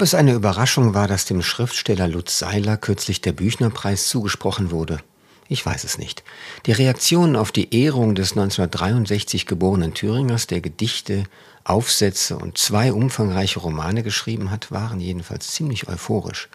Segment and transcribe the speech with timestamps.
[0.00, 5.00] Ob es eine Überraschung war, dass dem Schriftsteller Lutz Seiler kürzlich der Büchnerpreis zugesprochen wurde,
[5.46, 6.24] ich weiß es nicht.
[6.64, 11.24] Die Reaktionen auf die Ehrung des 1963 geborenen Thüringers, der Gedichte,
[11.64, 16.48] Aufsätze und zwei umfangreiche Romane geschrieben hat, waren jedenfalls ziemlich euphorisch.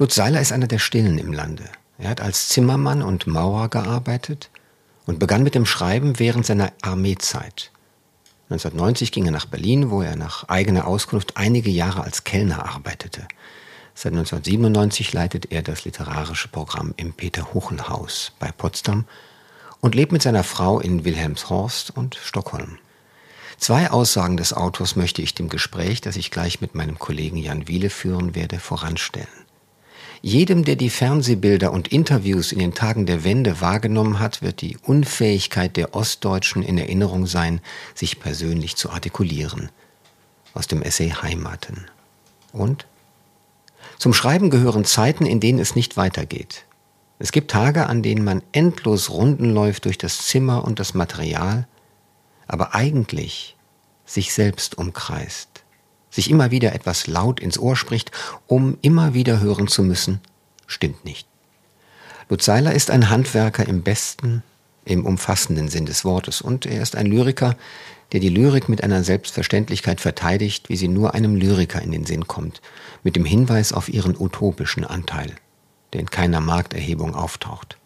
[0.00, 1.62] Lutz Seiler ist einer der Stillen im Lande.
[1.96, 4.50] Er hat als Zimmermann und Maurer gearbeitet
[5.06, 7.70] und begann mit dem Schreiben während seiner Armeezeit.
[8.50, 13.28] 1990 ging er nach Berlin, wo er nach eigener Auskunft einige Jahre als Kellner arbeitete.
[13.94, 19.04] Seit 1997 leitet er das literarische Programm im Peter-Huchen-Haus bei Potsdam
[19.80, 22.78] und lebt mit seiner Frau in Wilhelmshorst und Stockholm.
[23.58, 27.68] Zwei Aussagen des Autors möchte ich dem Gespräch, das ich gleich mit meinem Kollegen Jan
[27.68, 29.28] Wiele führen werde, voranstellen.
[30.20, 34.76] Jedem, der die Fernsehbilder und Interviews in den Tagen der Wende wahrgenommen hat, wird die
[34.82, 37.60] Unfähigkeit der Ostdeutschen in Erinnerung sein,
[37.94, 39.70] sich persönlich zu artikulieren.
[40.54, 41.86] Aus dem Essay Heimaten.
[42.52, 42.86] Und
[43.98, 46.64] zum Schreiben gehören Zeiten, in denen es nicht weitergeht.
[47.18, 51.66] Es gibt Tage, an denen man endlos Runden läuft durch das Zimmer und das Material,
[52.46, 53.56] aber eigentlich
[54.06, 55.57] sich selbst umkreist,
[56.10, 58.12] sich immer wieder etwas laut ins Ohr spricht,
[58.46, 60.20] um immer wieder hören zu müssen,
[60.66, 61.26] stimmt nicht.
[62.28, 64.42] Lutz Seiler ist ein Handwerker im besten,
[64.84, 67.56] im umfassenden Sinn des Wortes und er ist ein Lyriker,
[68.12, 72.26] der die Lyrik mit einer Selbstverständlichkeit verteidigt, wie sie nur einem Lyriker in den Sinn
[72.26, 72.62] kommt,
[73.02, 75.34] mit dem Hinweis auf ihren utopischen Anteil,
[75.92, 77.76] der in keiner Markterhebung auftaucht.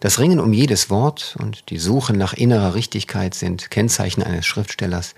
[0.00, 5.14] Das Ringen um jedes Wort und die Suche nach innerer Richtigkeit sind Kennzeichen eines Schriftstellers,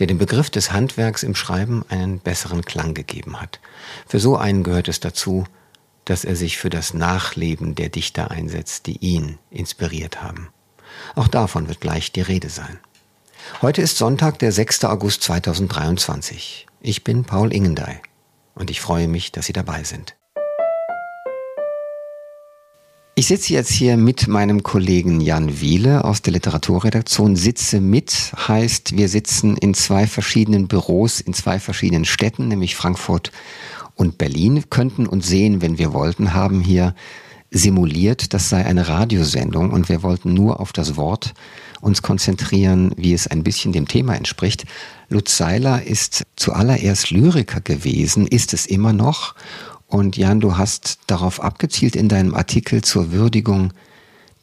[0.00, 3.60] der dem Begriff des Handwerks im Schreiben einen besseren Klang gegeben hat.
[4.06, 5.44] Für so einen gehört es dazu,
[6.06, 10.48] dass er sich für das Nachleben der Dichter einsetzt, die ihn inspiriert haben.
[11.14, 12.78] Auch davon wird gleich die Rede sein.
[13.62, 14.84] Heute ist Sonntag, der 6.
[14.84, 16.66] August 2023.
[16.80, 18.00] Ich bin Paul Ingendey
[18.54, 20.16] und ich freue mich, dass Sie dabei sind.
[23.20, 27.36] Ich sitze jetzt hier mit meinem Kollegen Jan Wiele aus der Literaturredaktion.
[27.36, 33.30] Sitze mit heißt, wir sitzen in zwei verschiedenen Büros in zwei verschiedenen Städten, nämlich Frankfurt
[33.94, 36.94] und Berlin, könnten uns sehen, wenn wir wollten, haben hier
[37.50, 41.34] simuliert, das sei eine Radiosendung und wir wollten nur auf das Wort
[41.82, 44.64] uns konzentrieren, wie es ein bisschen dem Thema entspricht.
[45.10, 49.34] Lutz Seiler ist zuallererst Lyriker gewesen, ist es immer noch.
[49.90, 53.72] Und Jan, du hast darauf abgezielt in deinem Artikel zur Würdigung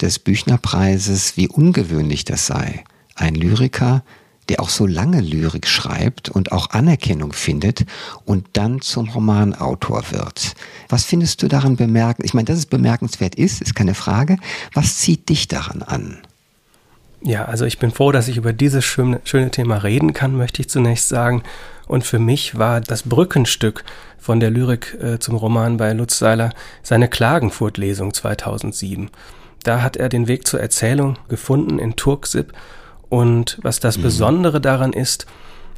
[0.01, 2.83] des Büchnerpreises, wie ungewöhnlich das sei.
[3.15, 4.03] Ein Lyriker,
[4.49, 7.85] der auch so lange Lyrik schreibt und auch Anerkennung findet
[8.25, 10.53] und dann zum Romanautor wird.
[10.89, 12.25] Was findest du daran bemerkenswert?
[12.25, 14.37] Ich meine, dass es bemerkenswert ist, ist keine Frage.
[14.73, 16.17] Was zieht dich daran an?
[17.21, 20.61] Ja, also ich bin froh, dass ich über dieses schöne, schöne Thema reden kann, möchte
[20.61, 21.43] ich zunächst sagen.
[21.87, 23.83] Und für mich war das Brückenstück
[24.17, 26.51] von der Lyrik äh, zum Roman bei Lutz Seiler
[26.83, 29.09] seine Klagenfurt-Lesung 2007.
[29.63, 32.53] Da hat er den Weg zur Erzählung gefunden in Turksip.
[33.09, 34.03] Und was das mhm.
[34.03, 35.25] Besondere daran ist,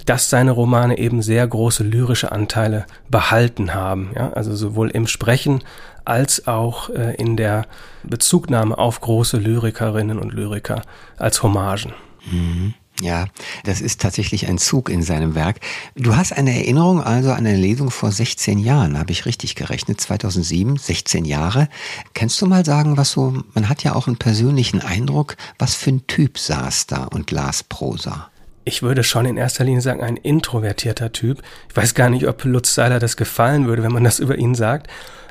[0.05, 4.11] dass seine Romane eben sehr große lyrische Anteile behalten haben.
[4.15, 4.31] Ja?
[4.33, 5.63] Also sowohl im Sprechen
[6.05, 7.67] als auch äh, in der
[8.03, 10.81] Bezugnahme auf große Lyrikerinnen und Lyriker
[11.17, 11.93] als Hommagen.
[12.31, 12.73] Mhm.
[13.01, 13.27] Ja,
[13.63, 15.59] das ist tatsächlich ein Zug in seinem Werk.
[15.95, 20.01] Du hast eine Erinnerung also an eine Lesung vor 16 Jahren, habe ich richtig gerechnet,
[20.01, 21.69] 2007, 16 Jahre.
[22.13, 25.91] Kannst du mal sagen, was so, man hat ja auch einen persönlichen Eindruck, was für
[25.91, 28.29] ein Typ saß da und las Prosa?
[28.69, 31.41] ich würde schon in erster Linie sagen, ein introvertierter Typ.
[31.69, 34.55] Ich weiß gar nicht, ob Lutz Seiler das gefallen würde, wenn man das über ihn
[34.55, 34.87] sagt.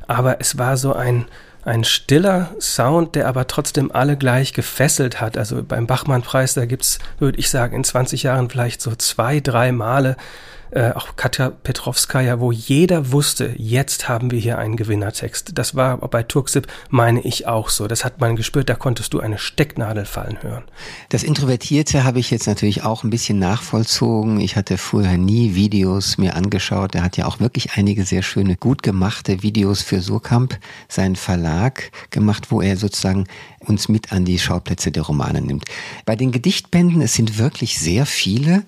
[0.06, 1.26] Aber es war so ein,
[1.64, 5.36] ein stiller Sound, der aber trotzdem alle gleich gefesselt hat.
[5.36, 9.72] Also beim Bachmann-Preis, da gibt's, würde ich sagen, in 20 Jahren vielleicht so zwei, drei
[9.72, 10.16] Male
[10.70, 15.52] äh, auch Katja Petrovskaya, wo jeder wusste, jetzt haben wir hier einen Gewinnertext.
[15.54, 17.88] Das war bei Turksip, meine ich, auch so.
[17.88, 20.64] Das hat man gespürt, da konntest du eine Stecknadel fallen hören.
[21.08, 24.40] Das Introvertierte habe ich jetzt natürlich auch ein bisschen nachvollzogen.
[24.40, 26.94] Ich hatte früher nie Videos mir angeschaut.
[26.94, 31.90] Er hat ja auch wirklich einige sehr schöne, gut gemachte Videos für Surkamp, seinen Verlag,
[32.10, 33.26] gemacht, wo er sozusagen
[33.60, 35.64] uns mit an die Schauplätze der Romane nimmt.
[36.04, 38.64] Bei den Gedichtbänden, es sind wirklich sehr viele.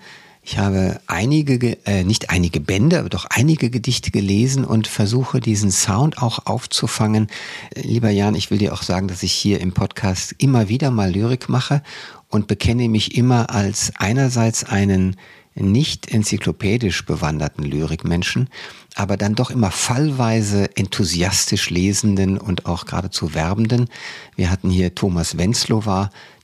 [0.50, 5.70] Ich habe einige, äh, nicht einige Bände, aber doch einige Gedichte gelesen und versuche diesen
[5.70, 7.29] Sound auch aufzufangen.
[7.76, 11.12] Lieber Jan, ich will dir auch sagen, dass ich hier im Podcast immer wieder mal
[11.12, 11.85] Lyrik mache
[12.26, 15.14] und bekenne mich immer als einerseits einen
[15.55, 18.49] nicht enzyklopädisch bewanderten Lyrikmenschen,
[18.97, 23.88] aber dann doch immer fallweise enthusiastisch lesenden und auch geradezu werbenden.
[24.35, 25.87] Wir hatten hier Thomas Wenzlow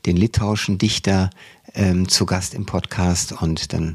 [0.06, 1.30] den litauischen Dichter
[1.74, 3.94] ähm, zu Gast im Podcast und dann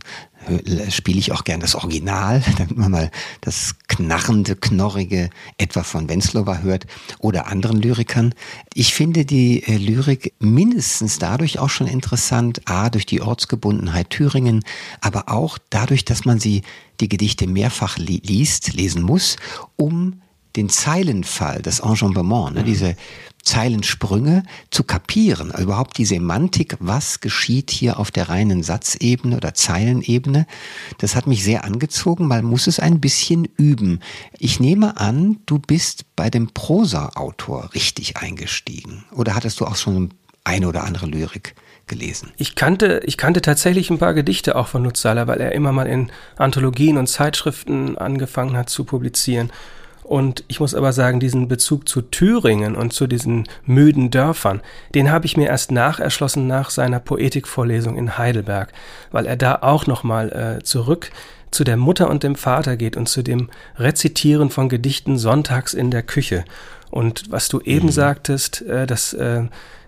[0.89, 3.11] spiele ich auch gern das Original, damit man mal
[3.41, 6.87] das knarrende, knorrige etwa von Wenzlower hört
[7.19, 8.33] oder anderen Lyrikern.
[8.73, 14.63] Ich finde die äh, Lyrik mindestens dadurch auch schon interessant, a, durch die Ortsgebundenheit Thüringen,
[15.01, 16.63] aber auch dadurch, dass man sie,
[16.99, 19.37] die Gedichte mehrfach li liest, lesen muss,
[19.75, 20.21] um
[20.55, 22.65] den Zeilenfall, das Enjambement, ne, mhm.
[22.65, 22.95] diese
[23.43, 29.53] Zeilensprünge zu kapieren, also überhaupt die Semantik, was geschieht hier auf der reinen Satzebene oder
[29.53, 30.45] Zeilenebene,
[30.99, 33.99] das hat mich sehr angezogen, man muss es ein bisschen üben.
[34.37, 39.05] Ich nehme an, du bist bei dem Prosa-Autor richtig eingestiegen.
[39.11, 40.13] Oder hattest du auch schon
[40.43, 41.55] eine oder andere Lyrik?
[41.87, 42.31] gelesen?
[42.37, 45.87] Ich kannte, ich kannte tatsächlich ein paar Gedichte auch von Nutzsaler, weil er immer mal
[45.87, 49.51] in Anthologien und Zeitschriften angefangen hat zu publizieren.
[50.11, 54.59] Und ich muss aber sagen, diesen Bezug zu Thüringen und zu diesen müden Dörfern,
[54.93, 58.73] den habe ich mir erst nacherschlossen nach seiner Poetikvorlesung in Heidelberg,
[59.13, 61.11] weil er da auch nochmal äh, zurück
[61.49, 65.91] zu der Mutter und dem Vater geht und zu dem Rezitieren von Gedichten sonntags in
[65.91, 66.43] der Küche.
[66.89, 67.91] Und was du eben mhm.
[67.91, 69.43] sagtest, äh, dass äh,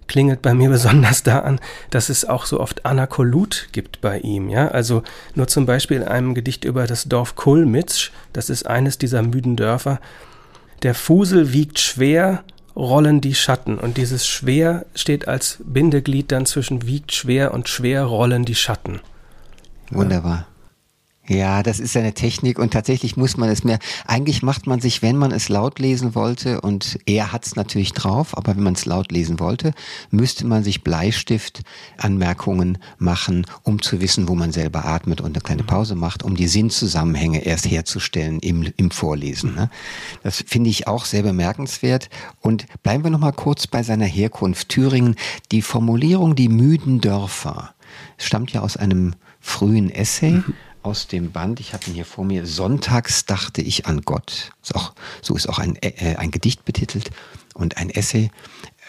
[0.08, 1.60] klingelt bei mir besonders da an,
[1.90, 4.50] dass es auch so oft Anakolut gibt bei ihm.
[4.50, 5.04] Ja, also
[5.36, 9.56] nur zum Beispiel in einem Gedicht über das Dorf Kulmitsch, das ist eines dieser müden
[9.56, 10.00] Dörfer.
[10.84, 12.44] Der Fusel wiegt schwer,
[12.76, 13.78] rollen die Schatten.
[13.78, 19.00] Und dieses schwer steht als Bindeglied dann zwischen wiegt schwer und schwer rollen die Schatten.
[19.92, 20.48] Wunderbar.
[21.28, 23.80] Ja, das ist eine Technik und tatsächlich muss man es mehr.
[24.06, 27.94] Eigentlich macht man sich, wenn man es laut lesen wollte, und er hat es natürlich
[27.94, 29.74] drauf, aber wenn man es laut lesen wollte,
[30.12, 35.64] müsste man sich Bleistift-Anmerkungen machen, um zu wissen, wo man selber atmet und eine kleine
[35.64, 39.56] Pause macht, um die Sinnzusammenhänge erst herzustellen im, im Vorlesen.
[39.56, 39.70] Ne?
[40.24, 42.10] Das finde ich auch sehr bemerkenswert.
[42.42, 44.68] Und bleiben wir nochmal kurz bei seiner Herkunft.
[44.68, 45.16] Thüringen,
[45.54, 47.74] die Formulierung die müden Dörfer
[48.18, 50.32] stammt ja aus einem frühen Essay.
[50.32, 50.54] Mhm
[50.84, 54.52] aus dem Band, ich habe ihn hier vor mir, Sonntags dachte ich an Gott.
[54.62, 57.12] Ist auch, so ist auch ein, äh, ein Gedicht betitelt
[57.54, 58.30] und ein Essay.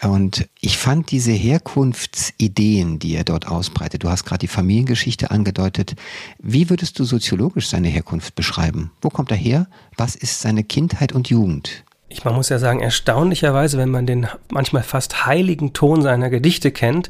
[0.01, 5.95] Und ich fand diese Herkunftsideen, die er dort ausbreitet, du hast gerade die Familiengeschichte angedeutet,
[6.39, 8.91] wie würdest du soziologisch seine Herkunft beschreiben?
[9.01, 9.67] Wo kommt er her?
[9.95, 11.85] Was ist seine Kindheit und Jugend?
[12.09, 16.71] Ich, man muss ja sagen, erstaunlicherweise, wenn man den manchmal fast heiligen Ton seiner Gedichte
[16.71, 17.09] kennt,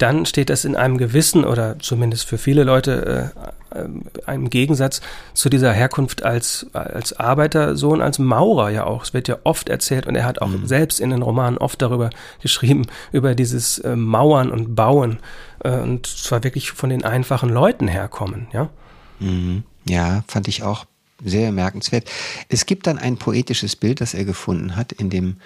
[0.00, 3.32] dann steht das in einem gewissen oder zumindest für viele Leute
[3.72, 3.88] äh, äh,
[4.26, 5.02] einem Gegensatz
[5.34, 9.04] zu dieser Herkunft als, als Arbeitersohn, als Maurer ja auch.
[9.04, 10.66] Es wird ja oft erzählt und er hat auch mhm.
[10.66, 12.10] selbst in den Romanen oft darüber
[12.40, 15.18] geschrieben, über dieses äh, Mauern und Bauen
[15.64, 18.70] äh, und zwar wirklich von den einfachen Leuten herkommen, ja.
[19.18, 19.64] Mhm.
[19.86, 20.86] Ja, fand ich auch
[21.22, 22.10] sehr bemerkenswert.
[22.48, 25.36] Es gibt dann ein poetisches Bild, das er gefunden hat in dem,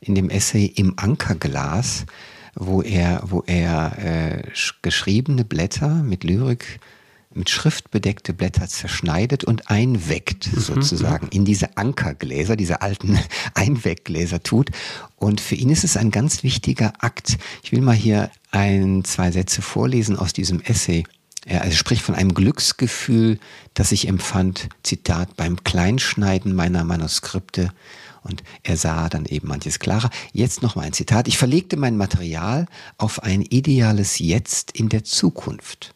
[0.00, 2.06] in dem Essay Im Ankerglas
[2.60, 4.42] wo er, wo er äh,
[4.82, 6.78] geschriebene Blätter mit Lyrik,
[7.32, 10.60] mit Schrift bedeckte Blätter zerschneidet und einweckt, mhm.
[10.60, 13.18] sozusagen, in diese Ankergläser, diese alten
[13.54, 14.70] Einweggläser tut.
[15.16, 17.38] Und für ihn ist es ein ganz wichtiger Akt.
[17.62, 21.04] Ich will mal hier ein, zwei Sätze vorlesen aus diesem Essay.
[21.46, 23.38] Er also spricht von einem Glücksgefühl,
[23.72, 27.72] das ich empfand, Zitat, beim Kleinschneiden meiner Manuskripte
[28.22, 30.10] und er sah dann eben manches klarer.
[30.32, 31.28] Jetzt nochmal ein Zitat.
[31.28, 32.66] Ich verlegte mein Material
[32.98, 35.94] auf ein ideales Jetzt in der Zukunft.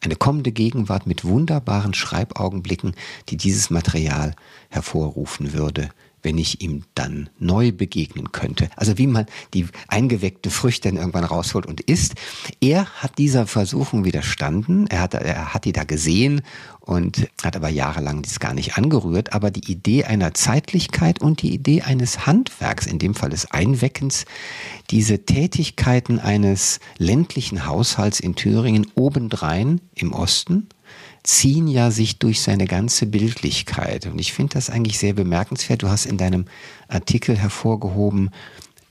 [0.00, 2.94] Eine kommende Gegenwart mit wunderbaren Schreibaugenblicken,
[3.28, 4.34] die dieses Material
[4.70, 5.90] hervorrufen würde
[6.22, 8.70] wenn ich ihm dann neu begegnen könnte.
[8.76, 12.14] Also wie man die eingeweckten Früchte dann irgendwann rausholt und isst.
[12.60, 14.86] Er hat dieser Versuchung widerstanden.
[14.88, 16.42] Er hat, er hat die da gesehen
[16.80, 19.32] und hat aber jahrelang dies gar nicht angerührt.
[19.32, 24.24] Aber die Idee einer Zeitlichkeit und die Idee eines Handwerks, in dem Fall des Einweckens,
[24.90, 30.68] diese Tätigkeiten eines ländlichen Haushalts in Thüringen obendrein im Osten
[31.28, 34.06] ziehen ja sich durch seine ganze Bildlichkeit.
[34.06, 35.82] Und ich finde das eigentlich sehr bemerkenswert.
[35.82, 36.46] Du hast in deinem
[36.88, 38.30] Artikel hervorgehoben,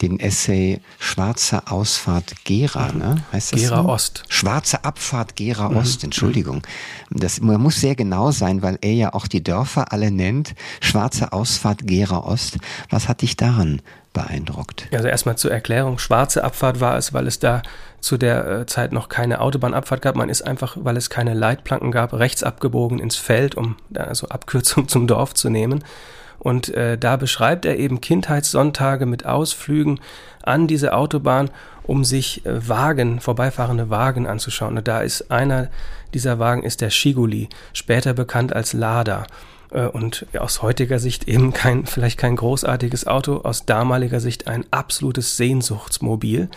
[0.03, 3.23] den Essay Schwarze Ausfahrt Gera, ne?
[3.31, 3.89] Heißt das Gera so?
[3.89, 4.23] Ost.
[4.29, 5.77] Schwarze Abfahrt Gera mhm.
[5.77, 6.61] Ost, Entschuldigung.
[7.09, 10.53] Das man muss sehr genau sein, weil er ja auch die Dörfer alle nennt.
[10.79, 12.59] Schwarze Ausfahrt Gera Ost.
[12.91, 13.81] Was hat dich daran
[14.13, 14.87] beeindruckt?
[14.91, 15.97] Also erstmal zur Erklärung.
[15.97, 17.63] Schwarze Abfahrt war es, weil es da
[17.99, 20.15] zu der äh, Zeit noch keine Autobahnabfahrt gab.
[20.15, 24.87] Man ist einfach, weil es keine Leitplanken gab, rechts abgebogen ins Feld, um also Abkürzung
[24.87, 25.83] zum Dorf zu nehmen.
[26.39, 29.99] Und äh, da beschreibt er eben Kindheitssonntage mit Ausflügen
[30.43, 31.49] an diese Autobahn,
[31.83, 34.77] um sich äh, Wagen, vorbeifahrende Wagen anzuschauen.
[34.77, 35.69] Und da ist einer
[36.13, 39.25] dieser Wagen ist der Shiguli, später bekannt als Lada.
[39.71, 44.65] Äh, und aus heutiger Sicht eben kein, vielleicht kein großartiges Auto, aus damaliger Sicht ein
[44.71, 46.49] absolutes Sehnsuchtsmobil.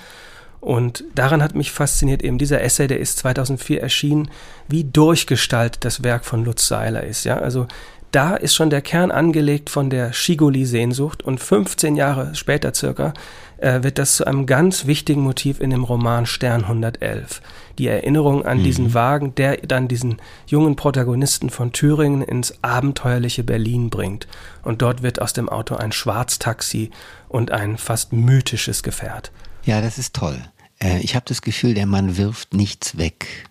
[0.61, 4.31] Und daran hat mich fasziniert eben dieser Essay, der ist 2004 erschienen,
[4.69, 7.25] wie durchgestaltet das Werk von Lutz Seiler ist.
[7.25, 7.67] Ja, also
[8.13, 13.15] da ist schon der Kern angelegt von der Schigoli-Sehnsucht und 15 Jahre später circa
[13.59, 17.41] äh, wird das zu einem ganz wichtigen Motiv in dem Roman Stern 111.
[17.79, 18.65] Die Erinnerung an mhm.
[18.65, 24.27] diesen Wagen, der dann diesen jungen Protagonisten von Thüringen ins abenteuerliche Berlin bringt.
[24.63, 26.91] Und dort wird aus dem Auto ein Schwarztaxi
[27.29, 29.31] und ein fast mythisches Gefährt.
[29.65, 30.41] Ja, das ist toll.
[30.83, 33.51] Äh, ich habe das Gefühl, der Mann wirft nichts weg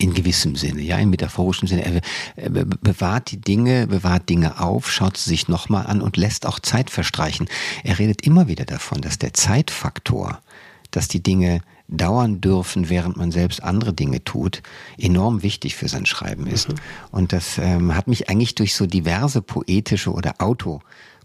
[0.00, 2.00] in gewissem Sinne, ja, in metaphorischem Sinne.
[2.36, 6.60] Er bewahrt die Dinge, bewahrt Dinge auf, schaut sie sich nochmal an und lässt auch
[6.60, 7.48] Zeit verstreichen.
[7.82, 10.40] Er redet immer wieder davon, dass der Zeitfaktor,
[10.92, 14.62] dass die Dinge dauern dürfen, während man selbst andere Dinge tut,
[14.98, 16.68] enorm wichtig für sein Schreiben ist.
[16.68, 16.74] Mhm.
[17.10, 20.34] Und das ähm, hat mich eigentlich durch so diverse poetische oder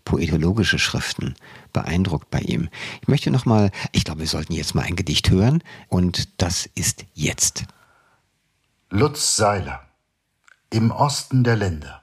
[0.03, 1.35] autopoetologische Schriften
[1.71, 2.69] beeindruckt bei ihm.
[3.01, 7.05] Ich möchte nochmal, ich glaube, wir sollten jetzt mal ein Gedicht hören und das ist
[7.13, 7.65] jetzt.
[8.89, 9.87] Lutz Seiler
[10.69, 12.01] Im Osten der Länder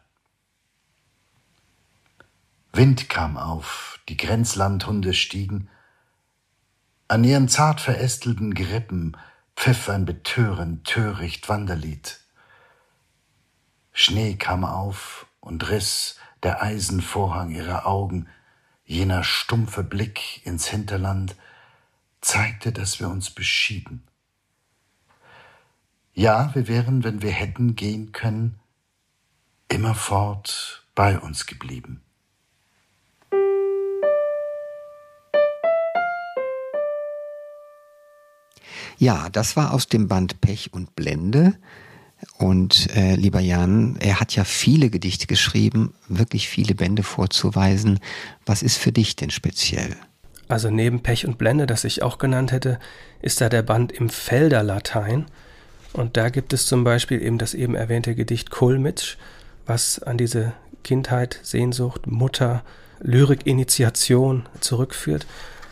[2.73, 5.69] Wind kam auf, die Grenzlandhunde stiegen,
[7.09, 9.17] an ihren zart verästelten Gerippen
[9.57, 12.21] pfiff ein betörend, töricht Wanderlied.
[13.93, 18.29] Schnee kam auf und riss der Eisenvorhang ihrer Augen,
[18.85, 21.37] jener stumpfe Blick ins Hinterland
[22.21, 24.03] zeigte, dass wir uns beschieden.
[26.13, 28.59] Ja, wir wären, wenn wir hätten gehen können,
[29.69, 32.03] immerfort bei uns geblieben.
[38.99, 41.59] Ja, das war aus dem Band Pech und Blende.
[42.39, 48.01] Und äh, lieber Jan, er hat ja viele Gedichte geschrieben, wirklich viele Bände vorzuweisen.
[48.47, 49.97] Was ist für dich denn speziell?
[50.49, 52.79] Also neben Pech und Blende, das ich auch genannt hätte,
[53.23, 55.27] ist da der Band im Felderlatein.
[55.93, 59.17] Und da gibt es zum Beispiel eben das eben erwähnte Gedicht Kulmitsch,
[59.67, 62.63] was an diese Kindheit, Sehnsucht, Mutter,
[63.01, 65.27] Lyrik-Initiation zurückführt.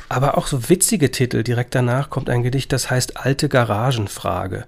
[0.08, 1.42] Aber auch so witzige Titel.
[1.42, 4.64] Direkt danach kommt ein Gedicht, das heißt Alte Garagenfrage.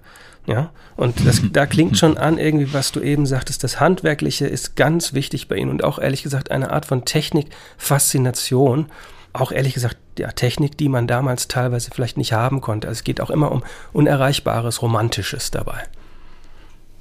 [0.47, 4.75] Ja, und das, da klingt schon an, irgendwie, was du eben sagtest, das Handwerkliche ist
[4.75, 8.87] ganz wichtig bei Ihnen und auch ehrlich gesagt eine Art von Technik-Faszination
[9.33, 12.87] auch ehrlich gesagt ja, Technik, die man damals teilweise vielleicht nicht haben konnte.
[12.87, 15.85] Also es geht auch immer um Unerreichbares, Romantisches dabei.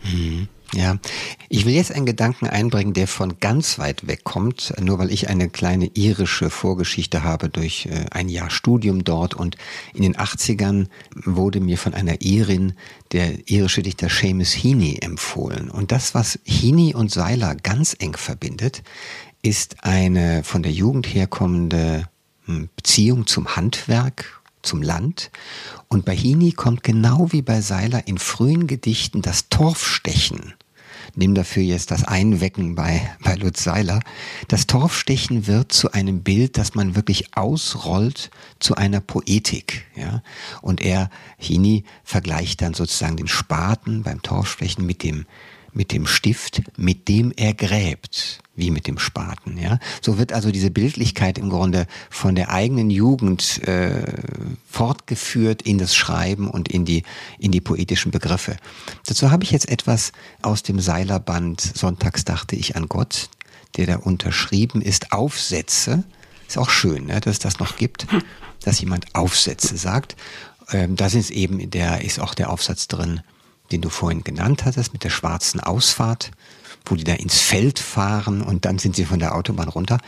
[0.04, 0.48] Mhm.
[0.72, 0.98] Ja,
[1.48, 5.28] ich will jetzt einen Gedanken einbringen, der von ganz weit weg kommt, nur weil ich
[5.28, 9.56] eine kleine irische Vorgeschichte habe durch äh, ein Jahr Studium dort und
[9.94, 10.86] in den 80ern
[11.24, 12.74] wurde mir von einer Irin
[13.10, 15.70] der irische Dichter Seamus Heaney empfohlen.
[15.70, 18.84] Und das, was Heaney und Seiler ganz eng verbindet,
[19.42, 22.08] ist eine von der Jugend herkommende
[22.76, 25.30] Beziehung zum Handwerk, zum Land.
[25.88, 30.54] Und bei Hini kommt genau wie bei Seiler in frühen Gedichten das Torfstechen.
[31.14, 34.00] Nimm dafür jetzt das Einwecken bei, bei Lutz Seiler.
[34.48, 40.22] Das Torfstechen wird zu einem Bild, das man wirklich ausrollt zu einer Poetik, ja.
[40.62, 45.26] Und er, Hini, vergleicht dann sozusagen den Spaten beim Torfstechen mit dem,
[45.72, 49.58] mit dem Stift, mit dem er gräbt wie mit dem Spaten.
[49.58, 49.80] Ja?
[50.00, 54.04] So wird also diese Bildlichkeit im Grunde von der eigenen Jugend äh,
[54.68, 57.02] fortgeführt in das Schreiben und in die,
[57.38, 58.56] in die poetischen Begriffe.
[59.06, 60.12] Dazu habe ich jetzt etwas
[60.42, 63.30] aus dem Seilerband Sonntags dachte ich an Gott,
[63.76, 66.04] der da unterschrieben ist, Aufsätze.
[66.46, 68.06] Ist auch schön, ne, dass es das noch gibt,
[68.62, 70.16] dass jemand Aufsätze sagt.
[70.72, 73.22] Ähm, da sind eben, der ist auch der Aufsatz drin,
[73.72, 76.30] den du vorhin genannt hattest, mit der schwarzen Ausfahrt
[76.84, 79.98] wo die da ins Feld fahren und dann sind sie von der Autobahn runter.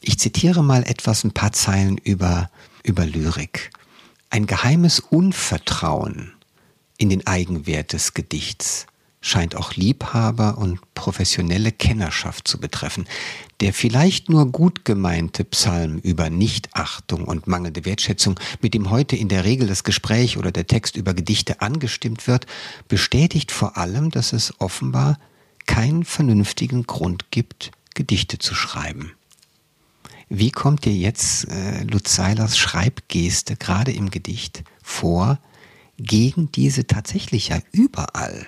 [0.00, 2.50] Ich zitiere mal etwas, ein paar Zeilen über,
[2.82, 3.70] über Lyrik.
[4.30, 6.32] Ein geheimes Unvertrauen
[6.96, 8.86] in den Eigenwert des Gedichts
[9.20, 13.06] scheint auch Liebhaber und professionelle Kennerschaft zu betreffen.
[13.60, 19.28] Der vielleicht nur gut gemeinte Psalm über Nichtachtung und mangelnde Wertschätzung, mit dem heute in
[19.28, 22.46] der Regel das Gespräch oder der Text über Gedichte angestimmt wird,
[22.88, 25.18] bestätigt vor allem, dass es offenbar
[25.66, 29.12] keinen vernünftigen Grund gibt, Gedichte zu schreiben.
[30.30, 35.38] Wie kommt dir jetzt äh, Lutz Seilers Schreibgeste gerade im Gedicht vor,
[35.98, 38.46] gegen diese tatsächlich ja überall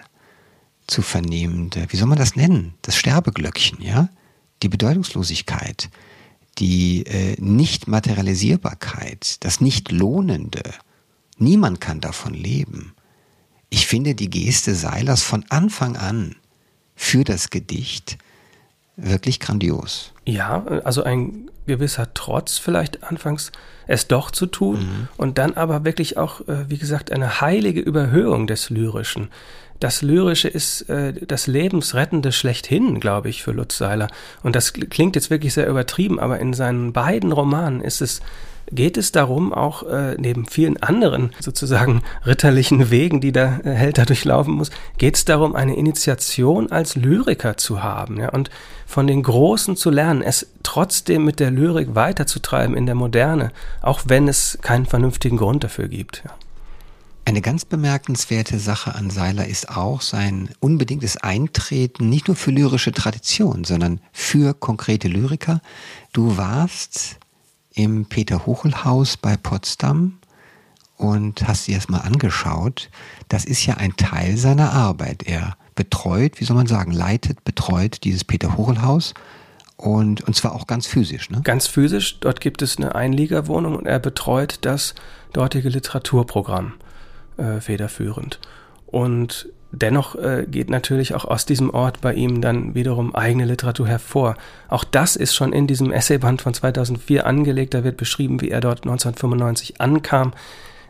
[0.92, 4.10] zu vernehmende, wie soll man das nennen, das Sterbeglöckchen, ja,
[4.62, 5.88] die Bedeutungslosigkeit,
[6.58, 10.62] die äh, Nicht-Materialisierbarkeit, das Nicht-Lohnende.
[11.38, 12.92] Niemand kann davon leben.
[13.70, 16.36] Ich finde die Geste Seilers von Anfang an
[16.94, 18.18] für das Gedicht
[18.96, 20.12] wirklich grandios.
[20.24, 23.52] Ja, also ein gewisser Trotz vielleicht anfangs
[23.86, 25.08] es doch zu tun mhm.
[25.16, 29.28] und dann aber wirklich auch, äh, wie gesagt, eine heilige Überhöhung des Lyrischen.
[29.80, 34.08] Das Lyrische ist äh, das Lebensrettende schlechthin, glaube ich, für Lutz Seiler.
[34.42, 38.20] Und das klingt jetzt wirklich sehr übertrieben, aber in seinen beiden Romanen ist es
[38.72, 43.98] geht es darum, auch äh, neben vielen anderen sozusagen ritterlichen Wegen, die der äh, Held
[43.98, 48.50] da durchlaufen muss, geht es darum, eine Initiation als Lyriker zu haben ja, und
[48.86, 54.02] von den Großen zu lernen, es trotzdem mit der Lyrik weiterzutreiben in der Moderne, auch
[54.06, 56.22] wenn es keinen vernünftigen Grund dafür gibt.
[56.24, 56.32] Ja.
[57.24, 62.90] Eine ganz bemerkenswerte Sache an Seiler ist auch sein unbedingtes Eintreten nicht nur für lyrische
[62.90, 65.60] Tradition, sondern für konkrete Lyriker.
[66.12, 67.18] Du warst
[67.74, 70.18] im Peter-Huchel-Haus bei Potsdam
[70.96, 72.90] und hast dir das mal angeschaut.
[73.28, 75.22] Das ist ja ein Teil seiner Arbeit.
[75.24, 79.14] Er betreut, wie soll man sagen, leitet, betreut dieses Peter-Huchel-Haus
[79.76, 81.30] und, und zwar auch ganz physisch.
[81.30, 81.40] Ne?
[81.42, 82.20] Ganz physisch.
[82.20, 84.94] Dort gibt es eine Einliegerwohnung und er betreut das
[85.32, 86.74] dortige Literaturprogramm
[87.36, 88.38] äh, federführend.
[88.86, 93.88] Und Dennoch äh, geht natürlich auch aus diesem Ort bei ihm dann wiederum eigene Literatur
[93.88, 94.36] hervor.
[94.68, 97.72] Auch das ist schon in diesem Essayband von 2004 angelegt.
[97.72, 100.32] Da wird beschrieben, wie er dort 1995 ankam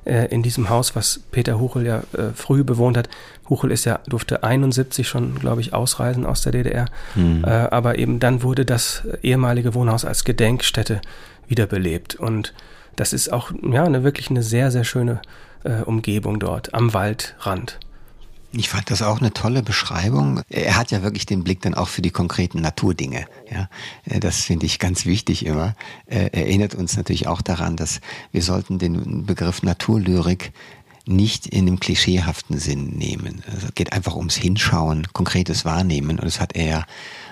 [0.04, 3.08] äh, in diesem Haus, was Peter Huchel ja äh, früh bewohnt hat.
[3.48, 6.86] Huchel ist ja durfte 71 schon, glaube ich, ausreisen aus der DDR.
[7.14, 7.44] Mhm.
[7.44, 11.00] Äh, aber eben dann wurde das ehemalige Wohnhaus als Gedenkstätte
[11.46, 12.52] wiederbelebt und
[12.96, 15.22] das ist auch ja eine wirklich eine sehr sehr schöne
[15.64, 17.78] äh, Umgebung dort am Waldrand.
[18.54, 20.42] Ich fand das auch eine tolle Beschreibung.
[20.50, 23.26] Er hat ja wirklich den Blick dann auch für die konkreten Naturdinge.
[23.50, 23.68] Ja,
[24.04, 25.74] äh, das finde ich ganz wichtig immer.
[26.06, 30.52] Er erinnert uns natürlich auch daran, dass wir sollten den Begriff Naturlyrik
[31.06, 33.42] nicht in dem klischeehaften Sinn nehmen.
[33.50, 36.18] Also es geht einfach ums Hinschauen, konkretes Wahrnehmen.
[36.18, 36.86] Und das hat er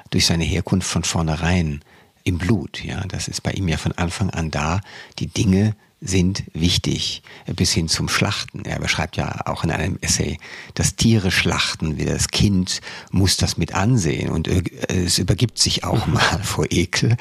[0.08, 1.82] durch seine Herkunft von vornherein
[2.24, 2.82] im Blut.
[2.82, 4.80] Ja, das ist bei ihm ja von Anfang an da,
[5.18, 7.22] die Dinge sind wichtig,
[7.56, 8.64] bis hin zum Schlachten.
[8.64, 10.38] Er beschreibt ja auch in einem Essay,
[10.74, 12.80] dass Tiere schlachten, wie das Kind
[13.10, 16.14] muss das mit ansehen und es übergibt sich auch mhm.
[16.14, 17.16] mal vor Ekel,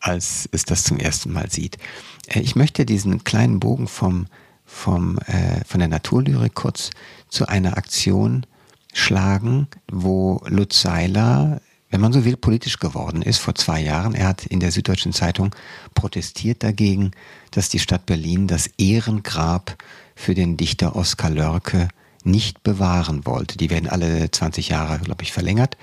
[0.00, 1.78] als es das zum ersten Mal sieht.
[2.26, 4.26] Äh, ich möchte diesen kleinen Bogen vom,
[4.64, 6.90] vom, äh, von der Naturlyrik kurz
[7.28, 8.44] zu einer Aktion
[8.92, 14.14] schlagen, wo Lutz Seiler wenn man so will, politisch geworden ist vor zwei Jahren.
[14.14, 15.54] Er hat in der Süddeutschen Zeitung
[15.94, 17.12] protestiert dagegen,
[17.52, 19.76] dass die Stadt Berlin das Ehrengrab
[20.14, 21.88] für den Dichter Oskar Lörke
[22.24, 23.56] nicht bewahren wollte.
[23.56, 25.76] Die werden alle 20 Jahre, glaube ich, verlängert.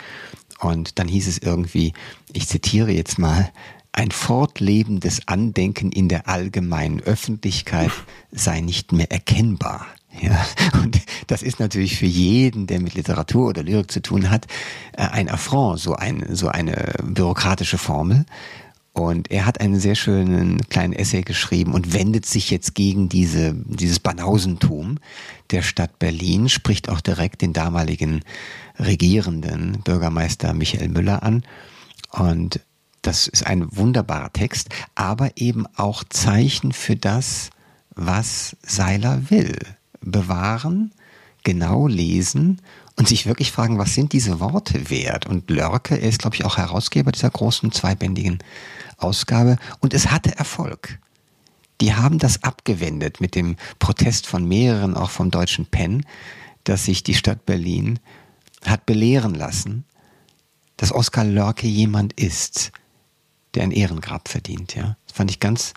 [0.59, 1.93] Und dann hieß es irgendwie,
[2.31, 3.51] ich zitiere jetzt mal,
[3.93, 7.91] ein fortlebendes Andenken in der allgemeinen Öffentlichkeit
[8.31, 9.85] sei nicht mehr erkennbar.
[10.21, 10.45] Ja,
[10.83, 14.47] und das ist natürlich für jeden, der mit Literatur oder Lyrik zu tun hat,
[14.93, 18.25] äh, ein Affront, so, ein, so eine bürokratische Formel.
[18.95, 23.55] Und er hat einen sehr schönen kleinen Essay geschrieben und wendet sich jetzt gegen diese,
[23.55, 24.99] dieses Banausentum
[25.49, 28.21] der Stadt Berlin, spricht auch direkt den damaligen
[28.77, 31.43] regierenden Bürgermeister Michael Müller an.
[32.11, 32.59] Und
[33.01, 37.49] das ist ein wunderbarer Text, aber eben auch Zeichen für das,
[37.95, 39.57] was Seiler will
[40.03, 40.91] bewahren,
[41.43, 42.61] genau lesen
[42.95, 45.25] und sich wirklich fragen, was sind diese Worte wert?
[45.25, 48.39] Und Lörke, ist, glaube ich, auch Herausgeber dieser großen zweibändigen
[48.97, 50.99] Ausgabe und es hatte Erfolg.
[51.81, 56.05] Die haben das abgewendet mit dem Protest von mehreren, auch vom deutschen Penn,
[56.63, 57.99] dass sich die Stadt Berlin
[58.65, 59.83] hat belehren lassen,
[60.77, 62.71] dass Oskar Lörke jemand ist,
[63.53, 64.75] der ein Ehrengrab verdient.
[64.75, 65.73] Ja, das fand ich ganz,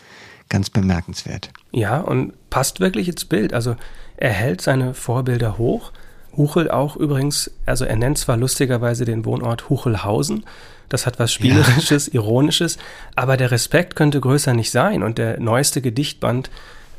[0.49, 1.51] ganz bemerkenswert.
[1.73, 3.53] Ja, und passt wirklich ins Bild.
[3.53, 3.77] Also
[4.17, 5.93] er hält seine Vorbilder hoch.
[6.37, 10.45] Huchel auch übrigens, also er nennt zwar lustigerweise den Wohnort Huchelhausen,
[10.89, 12.15] das hat was Spielerisches, ja.
[12.21, 12.79] Ironisches,
[13.15, 15.03] aber der Respekt könnte größer nicht sein.
[15.03, 16.51] Und der neueste Gedichtband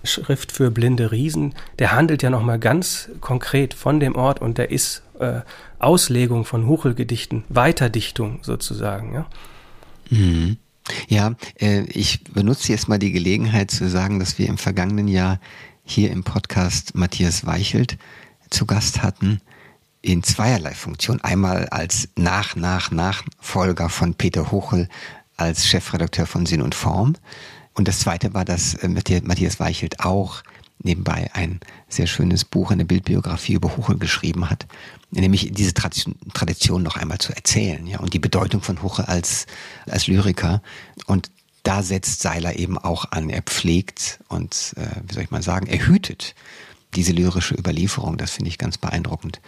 [0.03, 4.71] Schrift für blinde Riesen, der handelt ja nochmal ganz konkret von dem Ort und der
[4.71, 5.41] ist äh,
[5.79, 9.13] Auslegung von Huchelgedichten, Weiterdichtung sozusagen.
[9.13, 9.25] Ja.
[10.09, 10.57] Mhm.
[11.07, 15.39] Ja, äh, ich benutze jetzt mal die Gelegenheit zu sagen, dass wir im vergangenen Jahr
[15.83, 17.97] hier im Podcast Matthias Weichelt
[18.49, 19.41] zu Gast hatten
[20.01, 21.21] in zweierlei Funktion.
[21.21, 24.89] Einmal als Nach, Nach, Nachfolger von Peter Hochel
[25.35, 27.15] als Chefredakteur von Sinn und Form.
[27.73, 30.43] Und das zweite war, dass äh, Matthias Weichelt auch
[30.83, 34.67] nebenbei ein sehr schönes Buch, eine Bildbiografie über Huchel geschrieben hat,
[35.11, 39.45] nämlich diese Tradition, noch einmal zu erzählen, ja, und die Bedeutung von Huchel als,
[39.89, 40.61] als Lyriker.
[41.05, 41.31] Und
[41.63, 43.29] da setzt Seiler eben auch an.
[43.29, 46.35] Er pflegt und, äh, wie soll ich mal sagen, er hütet
[46.95, 48.17] diese lyrische Überlieferung.
[48.17, 49.41] Das finde ich ganz beeindruckend.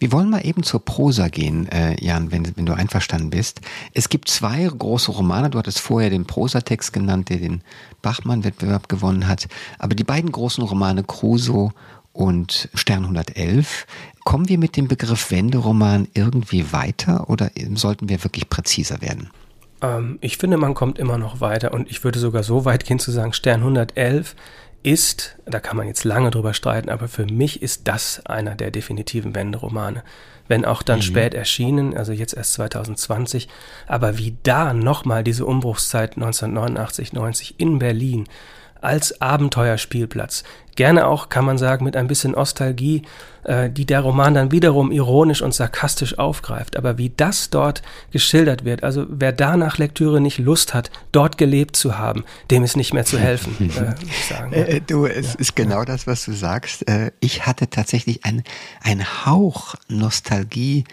[0.00, 3.60] Wir wollen mal eben zur Prosa gehen, äh, Jan, wenn, wenn du einverstanden bist.
[3.94, 5.48] Es gibt zwei große Romane.
[5.48, 7.62] Du hattest vorher den Prosatext genannt, der den
[8.02, 9.46] Bachmann-Wettbewerb gewonnen hat.
[9.78, 11.72] Aber die beiden großen Romane Crusoe
[12.16, 13.86] und Stern 111.
[14.24, 19.30] Kommen wir mit dem Begriff Wenderoman irgendwie weiter oder sollten wir wirklich präziser werden?
[19.82, 22.98] Ähm, ich finde, man kommt immer noch weiter und ich würde sogar so weit gehen
[22.98, 24.34] zu sagen, Stern 111
[24.82, 28.70] ist, da kann man jetzt lange drüber streiten, aber für mich ist das einer der
[28.70, 30.04] definitiven Wenderomane.
[30.48, 31.02] Wenn auch dann mhm.
[31.02, 33.48] spät erschienen, also jetzt erst 2020,
[33.88, 38.28] aber wie da nochmal diese Umbruchszeit 1989, 90 in Berlin
[38.80, 40.44] als Abenteuerspielplatz.
[40.76, 43.02] Gerne auch, kann man sagen, mit ein bisschen Nostalgie,
[43.44, 46.76] äh, die der Roman dann wiederum ironisch und sarkastisch aufgreift.
[46.76, 51.38] Aber wie das dort geschildert wird, also wer da nach Lektüre nicht Lust hat, dort
[51.38, 54.52] gelebt zu haben, dem ist nicht mehr zu helfen, äh, ich sagen.
[54.52, 55.40] Äh, du, es ja.
[55.40, 56.86] ist genau das, was du sagst.
[56.88, 58.44] Äh, ich hatte tatsächlich ein,
[58.82, 60.84] ein Hauch Nostalgie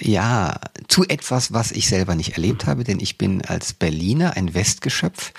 [0.00, 0.58] ja,
[0.88, 5.32] zu etwas, was ich selber nicht erlebt habe, denn ich bin als Berliner ein Westgeschöpf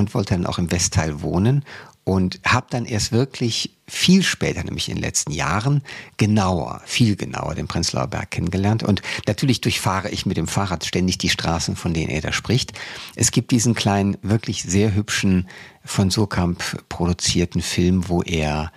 [0.00, 1.64] und wollte dann auch im Westteil wohnen
[2.04, 5.82] und habe dann erst wirklich viel später, nämlich in den letzten Jahren,
[6.16, 8.82] genauer, viel genauer den Prenzlauer Berg kennengelernt.
[8.82, 12.72] Und natürlich durchfahre ich mit dem Fahrrad ständig die Straßen, von denen er da spricht.
[13.14, 15.48] Es gibt diesen kleinen, wirklich sehr hübschen,
[15.84, 18.72] von Surkamp produzierten Film, wo er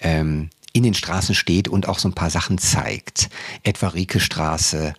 [0.00, 3.28] ähm, in den Straßen steht und auch so ein paar Sachen zeigt.
[3.64, 4.94] Etwa Rieke Straße,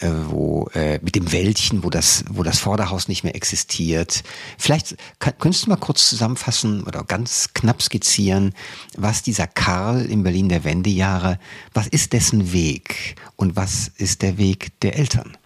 [0.00, 4.22] äh, wo äh, mit dem Wäldchen, wo das, wo das Vorderhaus nicht mehr existiert.
[4.56, 8.54] Vielleicht kann, könntest du mal kurz zusammenfassen oder ganz knapp skizzieren,
[8.96, 11.38] was dieser Karl in Berlin der Wendejahre,
[11.74, 15.36] was ist dessen Weg und was ist der Weg der Eltern?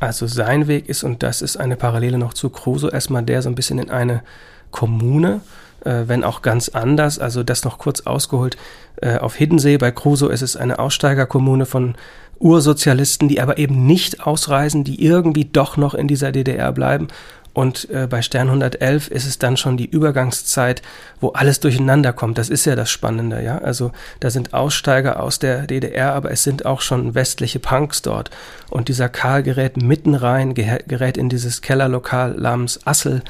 [0.00, 3.50] Also sein Weg ist, und das ist eine Parallele noch zu Crusoe, erstmal der so
[3.50, 4.22] ein bisschen in eine
[4.70, 5.42] Kommune,
[5.84, 7.18] äh, wenn auch ganz anders.
[7.18, 8.56] Also das noch kurz ausgeholt.
[8.96, 11.96] Äh, auf Hiddensee bei Crusoe ist es eine Aussteigerkommune von
[12.40, 17.08] Ursozialisten, die aber eben nicht ausreisen, die irgendwie doch noch in dieser DDR bleiben.
[17.52, 20.82] Und äh, bei Stern 111 ist es dann schon die Übergangszeit,
[21.20, 22.38] wo alles durcheinander kommt.
[22.38, 23.58] Das ist ja das Spannende, ja.
[23.58, 28.30] Also da sind Aussteiger aus der DDR, aber es sind auch schon westliche Punks dort.
[28.70, 33.22] Und dieser Karl gerät mitten rein, gerät in dieses Kellerlokal namens Assel,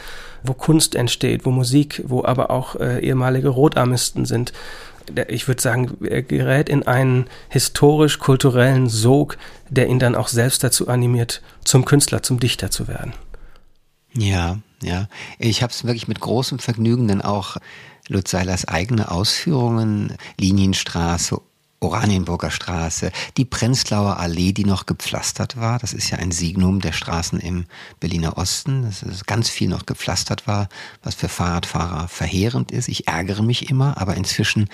[0.43, 4.53] wo Kunst entsteht, wo Musik, wo aber auch äh, ehemalige Rotarmisten sind
[5.29, 9.37] ich würde sagen, er gerät in einen historisch-kulturellen Sog,
[9.69, 13.13] der ihn dann auch selbst dazu animiert, zum Künstler, zum Dichter zu werden.
[14.13, 15.09] Ja, ja.
[15.39, 17.57] Ich habe es wirklich mit großem Vergnügen dann auch
[18.09, 21.41] Lutz Seilers eigene Ausführungen, Linienstraße,
[21.81, 25.79] Oranienburger Straße, die Prenzlauer Allee, die noch gepflastert war.
[25.79, 27.65] Das ist ja ein Signum der Straßen im
[28.01, 30.69] Berliner Osten, dass es ganz viel noch gepflastert war,
[31.03, 32.89] was für Fahrradfahrer verheerend ist.
[32.89, 34.69] Ich ärgere mich immer, aber inzwischen,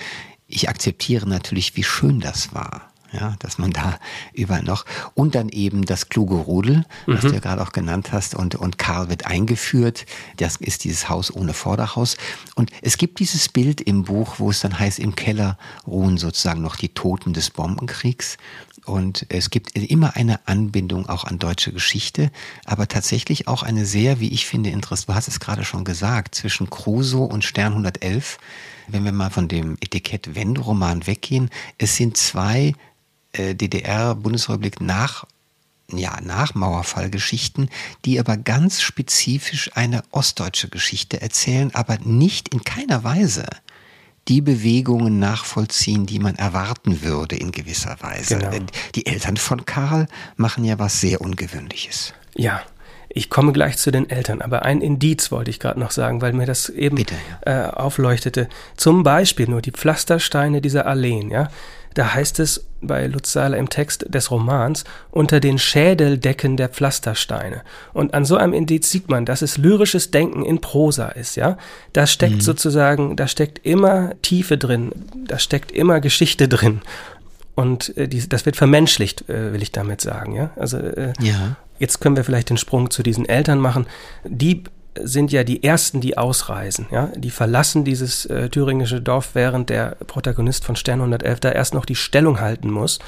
[0.47, 3.99] ich akzeptiere natürlich, wie schön das war ja, dass man da
[4.33, 7.29] überall noch und dann eben das kluge Rudel, was mhm.
[7.29, 10.05] du ja gerade auch genannt hast und und Karl wird eingeführt.
[10.37, 12.17] Das ist dieses Haus ohne Vorderhaus
[12.55, 16.61] und es gibt dieses Bild im Buch, wo es dann heißt, im Keller ruhen sozusagen
[16.61, 18.37] noch die Toten des Bombenkriegs
[18.85, 22.31] und es gibt immer eine Anbindung auch an deutsche Geschichte,
[22.65, 25.09] aber tatsächlich auch eine sehr, wie ich finde, interessant.
[25.09, 28.37] Du hast es gerade schon gesagt, zwischen Crusoe und Stern 111
[28.87, 32.73] wenn wir mal von dem Etikett Wenderoman weggehen, es sind zwei
[33.55, 35.25] DDR-Bundesrepublik nach
[35.93, 37.69] ja, nach Mauerfallgeschichten,
[38.03, 43.45] die aber ganz spezifisch eine ostdeutsche Geschichte erzählen, aber nicht in keiner Weise
[44.27, 48.37] die Bewegungen nachvollziehen, die man erwarten würde in gewisser Weise.
[48.37, 48.51] Genau.
[48.95, 52.13] Die Eltern von Karl machen ja was sehr Ungewöhnliches.
[52.35, 52.61] Ja,
[53.09, 56.33] ich komme gleich zu den Eltern, aber ein Indiz wollte ich gerade noch sagen, weil
[56.33, 57.67] mir das eben Bitte, ja.
[57.67, 58.49] äh, aufleuchtete.
[58.75, 61.49] Zum Beispiel nur die Pflastersteine dieser Alleen, ja.
[61.97, 67.63] Da heißt es bei Lutz Seiler im Text des Romans unter den Schädeldecken der Pflastersteine.
[67.91, 71.57] Und an so einem Indiz sieht man, dass es lyrisches Denken in Prosa ist, ja.
[71.93, 72.41] Da steckt mhm.
[72.41, 74.91] sozusagen, da steckt immer Tiefe drin,
[75.25, 76.81] da steckt immer Geschichte drin.
[77.55, 80.51] Und äh, die, das wird vermenschlicht, äh, will ich damit sagen, ja.
[80.55, 81.55] Also äh, ja.
[81.79, 83.87] jetzt können wir vielleicht den Sprung zu diesen Eltern machen.
[84.23, 84.65] Die
[85.03, 86.87] sind ja die ersten, die ausreisen.
[86.91, 87.11] Ja?
[87.15, 91.85] Die verlassen dieses äh, thüringische Dorf, während der Protagonist von Stern 111 da erst noch
[91.85, 92.99] die Stellung halten muss.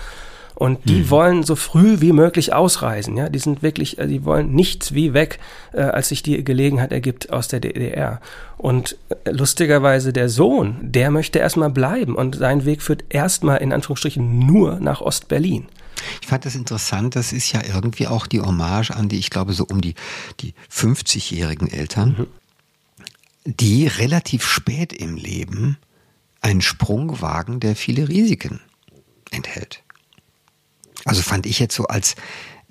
[0.59, 1.09] Und die mhm.
[1.09, 3.15] wollen so früh wie möglich ausreisen.
[3.15, 5.39] Ja, die sind wirklich, äh, die wollen nichts wie weg,
[5.71, 8.19] äh, als sich die Gelegenheit ergibt aus der DDR.
[8.57, 13.71] Und äh, lustigerweise der Sohn, der möchte erstmal bleiben und sein Weg führt erstmal in
[13.71, 15.67] Anführungsstrichen nur nach Ostberlin.
[16.21, 19.53] Ich fand das interessant, das ist ja irgendwie auch die Hommage an die, ich glaube,
[19.53, 19.95] so um die,
[20.41, 22.27] die 50-jährigen Eltern, mhm.
[23.45, 25.77] die relativ spät im Leben
[26.41, 28.59] einen Sprung wagen, der viele Risiken
[29.31, 29.83] enthält.
[31.05, 32.15] Also fand ich jetzt so als,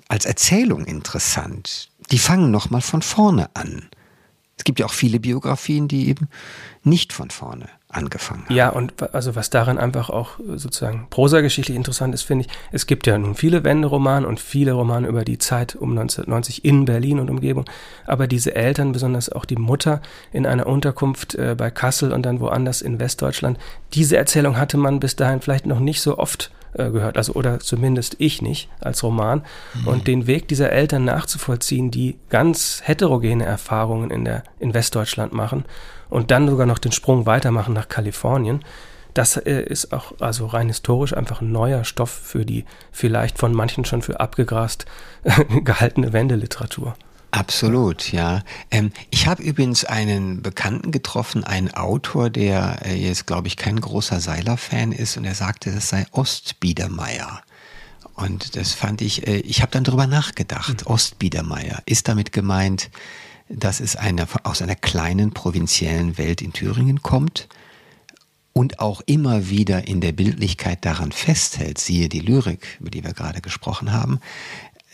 [0.07, 1.89] als Erzählung interessant.
[2.11, 3.89] Die fangen nochmal von vorne an.
[4.59, 6.27] Es gibt ja auch viele Biografien, die eben
[6.83, 8.55] nicht von vorne angefangen haben.
[8.55, 13.07] Ja, und also was daran einfach auch sozusagen prosageschichtlich interessant ist, finde ich, es gibt
[13.07, 17.29] ja nun viele Wenderomane und viele Romane über die Zeit um 1990 in Berlin und
[17.29, 17.65] Umgebung,
[18.05, 20.01] aber diese Eltern, besonders auch die Mutter
[20.33, 23.57] in einer Unterkunft äh, bei Kassel und dann woanders in Westdeutschland,
[23.93, 27.59] diese Erzählung hatte man bis dahin vielleicht noch nicht so oft äh, gehört, also oder
[27.59, 29.43] zumindest ich nicht als Roman.
[29.73, 29.87] Mhm.
[29.87, 35.65] Und den Weg dieser Eltern nachzuvollziehen, die ganz heterogene Erfahrungen in der in Westdeutschland machen
[36.09, 38.61] und dann sogar noch den Sprung weitermachen nach Kalifornien.
[39.13, 43.53] Das äh, ist auch also rein historisch einfach ein neuer Stoff für die vielleicht von
[43.53, 44.85] manchen schon für abgegrast
[45.63, 46.95] gehaltene Wendeliteratur.
[47.31, 48.41] Absolut, ja.
[48.71, 53.79] Ähm, ich habe übrigens einen Bekannten getroffen, einen Autor, der äh, jetzt, glaube ich, kein
[53.79, 57.43] großer Seiler-Fan ist und er sagte, das sei Ostbiedermeier.
[58.15, 60.81] Und das fand ich, äh, ich habe dann drüber nachgedacht.
[60.81, 60.91] Mhm.
[60.91, 61.81] Ostbiedermeier.
[61.85, 62.89] Ist damit gemeint,
[63.47, 67.47] dass es eine, aus einer kleinen provinziellen Welt in Thüringen kommt
[68.53, 73.13] und auch immer wieder in der Bildlichkeit daran festhält, siehe die Lyrik, über die wir
[73.13, 74.19] gerade gesprochen haben.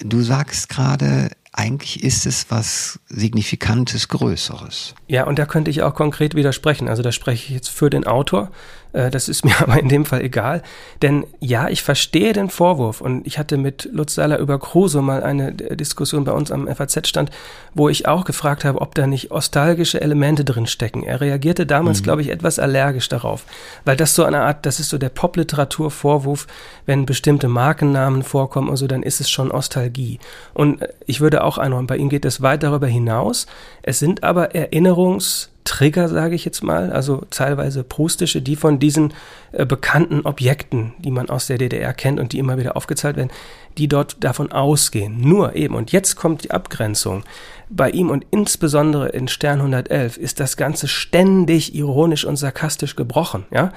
[0.02, 4.94] Du sagst gerade, eigentlich ist es was Signifikantes, Größeres.
[5.08, 6.90] Ja, und da könnte ich auch konkret widersprechen.
[6.90, 8.52] Also da spreche ich jetzt für den Autor.
[8.96, 10.64] Äh, das ist mir aber in dem Fall egal.
[11.02, 13.02] Denn ja, ich verstehe den Vorwurf.
[13.02, 17.30] Und ich hatte mit Lutz Seiler über Kruse mal eine Diskussion bei uns am FAZ-Stand,
[17.74, 21.04] wo ich auch gefragt habe, ob da nicht nostalgische Elemente drin stecken.
[21.04, 22.04] Er reagierte damals, mhm.
[22.04, 23.46] glaube ich, etwas allergisch darauf.
[23.84, 26.48] Weil das so eine Art, das ist so der Popliteratur-Vorwurf,
[26.86, 30.20] wenn bestimmte Markennamen vorkommen und so, dann ist es schon Nostalgie.
[30.54, 33.46] Und äh, ich würde auch einräumen, bei ihm geht es weit darüber hinaus.
[33.84, 39.14] Es sind aber Erinnerungs- Trigger, sage ich jetzt mal, also teilweise prustische, die von diesen
[39.52, 43.32] äh, bekannten Objekten, die man aus der DDR kennt und die immer wieder aufgezeigt werden,
[43.78, 45.20] die dort davon ausgehen.
[45.20, 47.24] Nur eben, und jetzt kommt die Abgrenzung,
[47.70, 53.46] bei ihm und insbesondere in Stern 111 ist das Ganze ständig ironisch und sarkastisch gebrochen,
[53.52, 53.74] ja.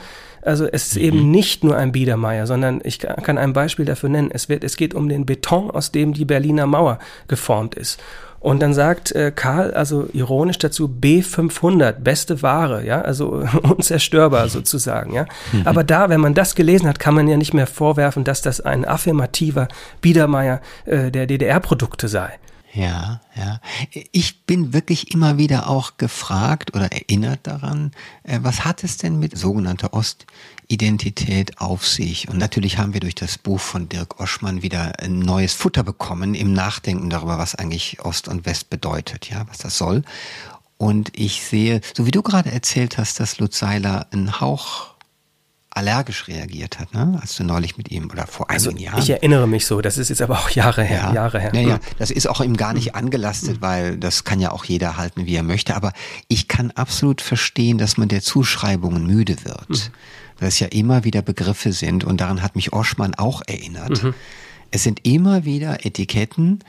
[0.48, 1.02] Also es ist mhm.
[1.02, 4.30] eben nicht nur ein Biedermeier, sondern ich kann ein Beispiel dafür nennen.
[4.32, 8.00] Es wird, es geht um den Beton, aus dem die Berliner Mauer geformt ist.
[8.40, 15.12] Und dann sagt äh, Karl, also ironisch dazu, B500, beste Ware, ja, also unzerstörbar sozusagen,
[15.12, 15.26] ja.
[15.52, 15.62] Mhm.
[15.66, 18.60] Aber da, wenn man das gelesen hat, kann man ja nicht mehr vorwerfen, dass das
[18.60, 19.68] ein affirmativer
[20.00, 22.30] Biedermeier äh, der DDR-Produkte sei.
[22.78, 23.60] Ja, ja.
[24.12, 27.90] Ich bin wirklich immer wieder auch gefragt oder erinnert daran,
[28.22, 32.28] äh, was hat es denn mit sogenannter Ostidentität auf sich?
[32.28, 36.36] Und natürlich haben wir durch das Buch von Dirk Oschmann wieder ein neues Futter bekommen
[36.36, 40.04] im Nachdenken darüber, was eigentlich Ost und West bedeutet, ja, was das soll.
[40.76, 44.94] Und ich sehe, so wie du gerade erzählt hast, dass Lutz Seiler einen Hauch
[45.70, 47.18] allergisch reagiert hat, ne?
[47.20, 48.98] als du neulich mit ihm oder vor einigen also, Jahren.
[49.02, 51.04] Ich erinnere mich so, das ist jetzt aber auch Jahre her.
[51.08, 51.52] Ja, Jahre her.
[51.54, 54.96] Ja, ja, das ist auch ihm gar nicht angelastet, weil das kann ja auch jeder
[54.96, 55.76] halten, wie er möchte.
[55.76, 55.92] Aber
[56.26, 59.68] ich kann absolut verstehen, dass man der Zuschreibungen müde wird.
[59.68, 59.92] Mhm.
[60.40, 64.02] Weil es ja immer wieder Begriffe sind und daran hat mich Oschmann auch erinnert.
[64.02, 64.14] Mhm.
[64.70, 66.60] Es sind immer wieder Etiketten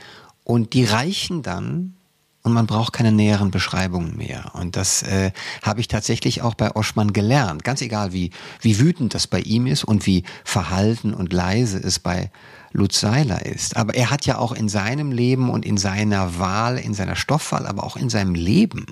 [0.44, 1.94] und die reichen dann
[2.42, 4.52] und man braucht keine näheren Beschreibungen mehr.
[4.54, 7.64] Und das äh, habe ich tatsächlich auch bei Oschmann gelernt.
[7.64, 11.98] Ganz egal, wie, wie wütend das bei ihm ist und wie verhalten und leise es
[11.98, 12.30] bei
[12.72, 13.76] Lutz Seiler ist.
[13.76, 17.66] Aber er hat ja auch in seinem Leben und in seiner Wahl, in seiner Stoffwahl,
[17.66, 18.86] aber auch in seinem Leben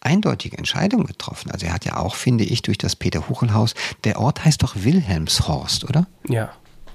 [0.00, 1.50] eindeutige Entscheidungen getroffen.
[1.50, 5.84] Also er hat ja auch, finde ich, durch das Peter-Huchel-Haus, der Ort heißt doch Wilhelmshorst,
[5.84, 6.06] oder?
[6.28, 6.50] Ja.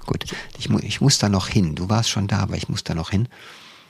[0.08, 0.26] Gut,
[0.58, 1.76] ich, ich muss da noch hin.
[1.76, 3.28] Du warst schon da, aber ich muss da noch hin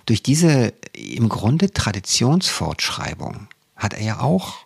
[0.05, 4.65] durch diese im Grunde Traditionsfortschreibung hat er ja auch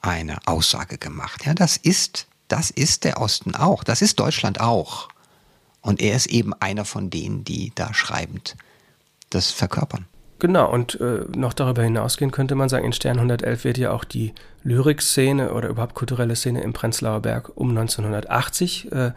[0.00, 1.46] eine Aussage gemacht.
[1.46, 5.08] Ja, das ist, das ist der Osten auch, das ist Deutschland auch.
[5.80, 8.56] Und er ist eben einer von denen, die da schreibend
[9.30, 10.06] das verkörpern.
[10.38, 14.02] Genau, und äh, noch darüber hinausgehen könnte man sagen, in Stern 111 wird ja auch
[14.02, 19.12] die Lyrikszene oder überhaupt kulturelle Szene im Prenzlauer Berg um 1980 äh,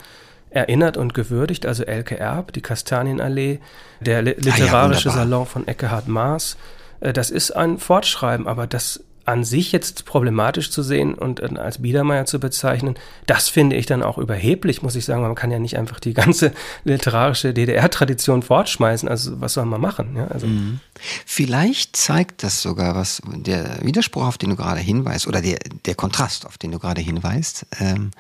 [0.55, 3.59] erinnert und gewürdigt, also Elke Erb, die Kastanienallee,
[3.99, 6.57] der literarische ah ja, Salon von Eckehard Maas.
[7.01, 11.49] Äh, das ist ein Fortschreiben, aber das an sich jetzt problematisch zu sehen und äh,
[11.57, 15.23] als Biedermeier zu bezeichnen, das finde ich dann auch überheblich, muss ich sagen.
[15.23, 19.09] Man kann ja nicht einfach die ganze literarische DDR-Tradition fortschmeißen.
[19.09, 20.15] Also was soll man machen?
[20.15, 20.47] Ja, also.
[20.47, 20.79] Mhm.
[21.25, 25.95] Vielleicht zeigt das sogar was, der Widerspruch, auf den du gerade hinweist, oder der, der
[25.95, 28.11] Kontrast, auf den du gerade hinweist, ähm,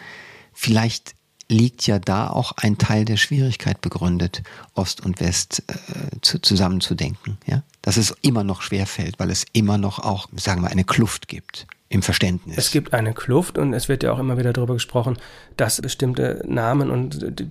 [0.53, 1.13] vielleicht
[1.47, 7.37] liegt ja da auch ein Teil der Schwierigkeit begründet, Ost und West äh, zu, zusammenzudenken.
[7.45, 7.63] Ja?
[7.81, 11.67] Dass es immer noch schwerfällt, weil es immer noch auch, sagen wir, eine Kluft gibt
[11.95, 12.57] im Verständnis.
[12.57, 15.17] Es gibt eine Kluft und es wird ja auch immer wieder darüber gesprochen,
[15.55, 17.43] dass bestimmte Namen und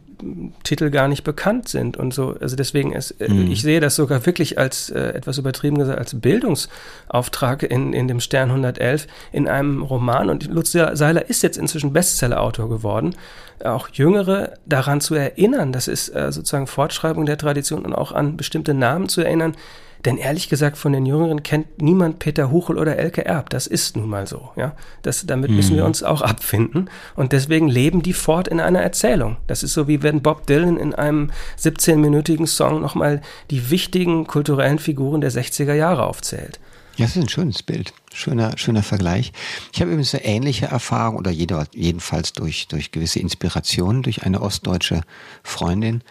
[0.62, 2.37] Titel gar nicht bekannt sind und so.
[2.40, 3.50] Also deswegen ist, mhm.
[3.50, 8.20] ich sehe das sogar wirklich als äh, etwas übertrieben gesagt, als Bildungsauftrag in, in dem
[8.20, 10.28] Stern 111 in einem Roman.
[10.28, 13.16] Und Lutz Seiler ist jetzt inzwischen Bestsellerautor geworden.
[13.64, 18.37] Auch Jüngere daran zu erinnern, das ist äh, sozusagen Fortschreibung der Tradition und auch an
[18.37, 19.57] bestimmte Namen zu erinnern,
[20.04, 23.48] denn ehrlich gesagt, von den Jüngeren kennt niemand Peter Huchel oder Elke Erb.
[23.50, 24.50] Das ist nun mal so.
[24.56, 24.76] Ja?
[25.02, 25.56] Das, damit mhm.
[25.56, 26.90] müssen wir uns auch abfinden.
[27.16, 29.38] Und deswegen leben die fort in einer Erzählung.
[29.46, 34.78] Das ist so, wie wenn Bob Dylan in einem 17-minütigen Song nochmal die wichtigen kulturellen
[34.78, 36.60] Figuren der 60er Jahre aufzählt.
[36.96, 37.92] Ja, das ist ein schönes Bild.
[38.12, 39.32] Schöner, schöner Vergleich.
[39.72, 44.40] Ich habe übrigens eine ähnliche Erfahrung oder jeder, jedenfalls durch, durch gewisse Inspirationen durch eine
[44.40, 45.00] ostdeutsche
[45.42, 46.02] Freundin,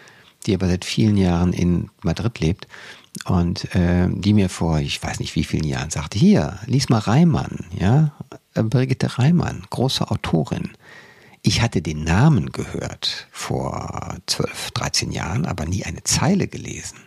[0.45, 2.67] die aber seit vielen Jahren in Madrid lebt
[3.25, 6.99] und äh, die mir vor, ich weiß nicht wie vielen Jahren sagte, hier, lies mal
[6.99, 8.12] Reimann, ja,
[8.53, 10.71] äh, Brigitte Reimann, große Autorin.
[11.41, 16.99] Ich hatte den Namen gehört vor 12, 13 Jahren, aber nie eine Zeile gelesen.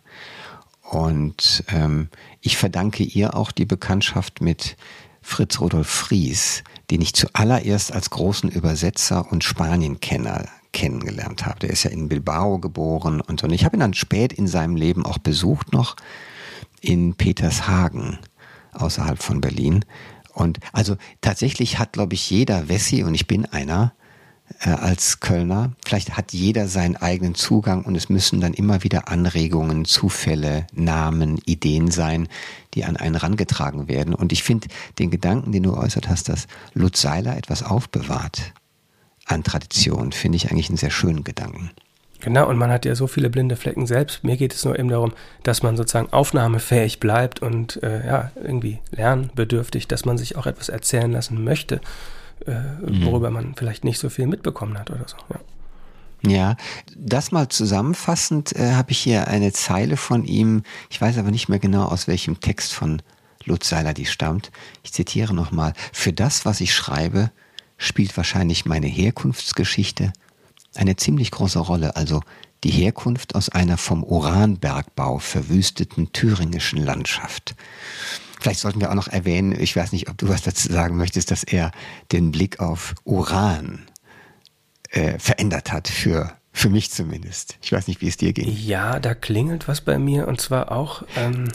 [0.82, 2.08] Und ähm,
[2.40, 4.76] ich verdanke ihr auch die Bekanntschaft mit
[5.22, 10.46] Fritz Rudolf Fries, den ich zuallererst als großen Übersetzer und Spanienkenner
[10.76, 11.60] kennengelernt habe.
[11.60, 13.46] Der ist ja in Bilbao geboren und so.
[13.46, 15.96] Und ich habe ihn dann spät in seinem Leben auch besucht noch
[16.82, 18.18] in Petershagen
[18.74, 19.86] außerhalb von Berlin.
[20.34, 23.94] Und also tatsächlich hat, glaube ich, jeder Wessi, und ich bin einer,
[24.60, 25.72] äh, als Kölner.
[25.86, 31.38] Vielleicht hat jeder seinen eigenen Zugang und es müssen dann immer wieder Anregungen, Zufälle, Namen,
[31.46, 32.28] Ideen sein,
[32.74, 34.14] die an einen rangetragen werden.
[34.14, 38.52] Und ich finde den Gedanken, den du äußert hast, dass Lutz Seiler etwas aufbewahrt
[39.26, 41.70] an Tradition, finde ich eigentlich einen sehr schönen Gedanken.
[42.20, 44.24] Genau, und man hat ja so viele blinde Flecken selbst.
[44.24, 45.12] Mir geht es nur eben darum,
[45.42, 50.68] dass man sozusagen aufnahmefähig bleibt und äh, ja, irgendwie lernbedürftig, dass man sich auch etwas
[50.68, 51.80] erzählen lassen möchte,
[52.46, 53.04] äh, mhm.
[53.04, 55.16] worüber man vielleicht nicht so viel mitbekommen hat oder so.
[55.30, 55.40] Ja.
[56.22, 56.56] Ja,
[56.96, 61.48] das mal zusammenfassend äh, habe ich hier eine Zeile von ihm, ich weiß aber nicht
[61.48, 63.02] mehr genau, aus welchem Text von
[63.44, 64.50] Lutz Seiler die stammt.
[64.82, 67.30] Ich zitiere nochmal, für das, was ich schreibe,
[67.78, 70.12] spielt wahrscheinlich meine Herkunftsgeschichte
[70.74, 72.22] eine ziemlich große Rolle, also
[72.64, 77.54] die Herkunft aus einer vom Uranbergbau verwüsteten thüringischen Landschaft.
[78.40, 81.30] Vielleicht sollten wir auch noch erwähnen, ich weiß nicht, ob du was dazu sagen möchtest,
[81.30, 81.70] dass er
[82.12, 83.86] den Blick auf Uran
[84.90, 87.58] äh, verändert hat für für mich zumindest.
[87.60, 88.50] Ich weiß nicht, wie es dir ging.
[88.50, 91.48] Ja, da klingelt was bei mir und zwar auch ähm,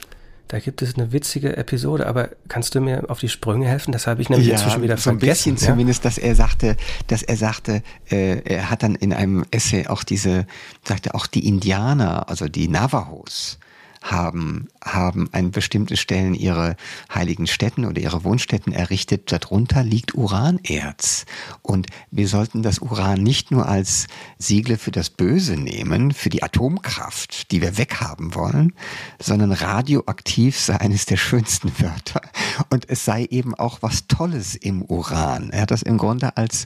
[0.52, 3.94] da gibt es eine witzige Episode, aber kannst du mir auf die Sprünge helfen?
[3.94, 5.54] Das habe ich nämlich ja, inzwischen wieder so ein vergessen.
[5.54, 5.72] bisschen ja?
[5.72, 6.76] zumindest, dass er sagte,
[7.08, 10.46] dass er sagte, äh, er hat dann in einem Essay auch diese,
[10.84, 13.60] sagte auch die Indianer, also die Navajos,
[14.02, 16.76] haben, haben an bestimmten Stellen ihre
[17.13, 19.32] heiligen Städten oder ihre Wohnstätten errichtet.
[19.32, 21.26] Darunter liegt Uranerz.
[21.62, 26.44] Und wir sollten das Uran nicht nur als Siegle für das Böse nehmen, für die
[26.44, 28.74] Atomkraft, die wir weghaben wollen,
[29.20, 32.22] sondern radioaktiv sei eines der schönsten Wörter.
[32.70, 35.52] Und es sei eben auch was Tolles im Uran.
[35.52, 36.65] Er hat das im Grunde als,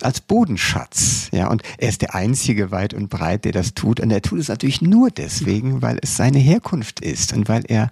[0.00, 1.28] als Bodenschatz.
[1.32, 4.00] Ja, und er ist der einzige weit und breit, der das tut.
[4.00, 7.64] Und er tut es natürlich nur deswegen, weil es seine Herkunft Herkunft ist und weil
[7.68, 7.90] er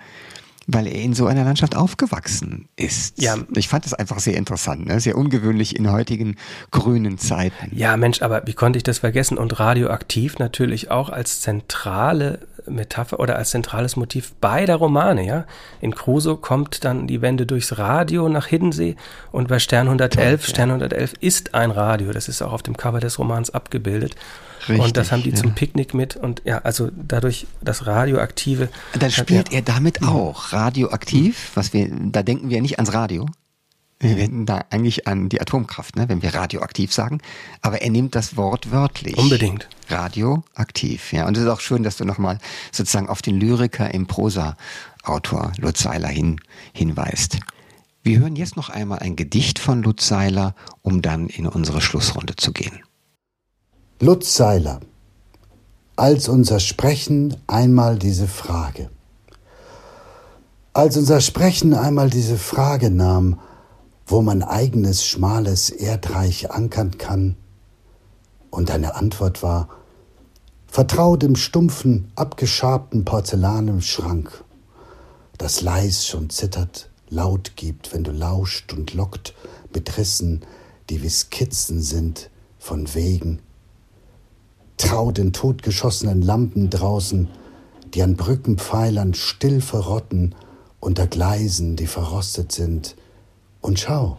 [0.73, 3.21] weil er in so einer Landschaft aufgewachsen ist.
[3.21, 3.37] Ja.
[3.57, 5.01] Ich fand das einfach sehr interessant, ne?
[5.01, 6.37] sehr ungewöhnlich in heutigen
[6.71, 7.73] grünen Zeiten.
[7.73, 9.37] Ja, Mensch, aber wie konnte ich das vergessen?
[9.37, 15.45] Und radioaktiv natürlich auch als zentrale Metapher oder als zentrales Motiv beider Romane, ja.
[15.81, 18.97] In Crusoe kommt dann die Wende durchs Radio nach Hiddensee
[19.33, 22.77] und bei Stern 111, Toll, Stern 111 ist ein Radio, das ist auch auf dem
[22.77, 24.15] Cover des Romans abgebildet.
[24.69, 25.37] Richtig, und das haben die ja.
[25.37, 28.69] zum Picknick mit und ja, also dadurch das Radioaktive.
[28.99, 33.27] Dann spielt er damit auch radioaktiv, was wir, da denken wir ja nicht ans Radio.
[34.03, 37.21] Wir denken da eigentlich an die Atomkraft, ne, wenn wir radioaktiv sagen.
[37.61, 39.19] Aber er nimmt das Wort wörtlich.
[39.19, 39.69] Unbedingt.
[39.91, 41.27] Radioaktiv, ja.
[41.27, 42.39] Und es ist auch schön, dass du nochmal
[42.73, 46.41] sozusagen auf den Lyriker im Prosa-Autor Lutz Seiler hin,
[46.73, 47.41] hinweist.
[48.03, 52.37] Wir hören jetzt noch einmal ein Gedicht von Lutz Seiler, um dann in unsere Schlussrunde
[52.37, 52.81] zu gehen.
[54.03, 54.81] Lutz Seiler,
[55.95, 58.89] als unser Sprechen einmal diese Frage.
[60.73, 63.39] Als unser Sprechen einmal diese Frage nahm,
[64.07, 67.37] wo man eigenes schmales Erdreich ankern kann,
[68.49, 69.69] und deine Antwort war,
[70.67, 74.45] vertrau dem stumpfen, abgeschabten Porzellan im Schrank,
[75.37, 79.35] das leis schon zittert, laut gibt, wenn du lauscht und lockt
[79.75, 80.41] mit Rissen,
[80.89, 83.43] die wie Skizzen sind von Wegen,
[84.81, 87.29] Trau den totgeschossenen Lampen draußen,
[87.93, 90.35] die an Brückenpfeilern still verrotten
[90.81, 92.97] unter Gleisen, die verrostet sind.
[93.61, 94.17] Und schau,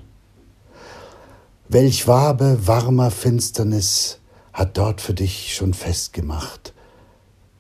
[1.67, 4.19] Welch Wabe warmer Finsternis
[4.53, 6.73] hat dort für dich schon festgemacht.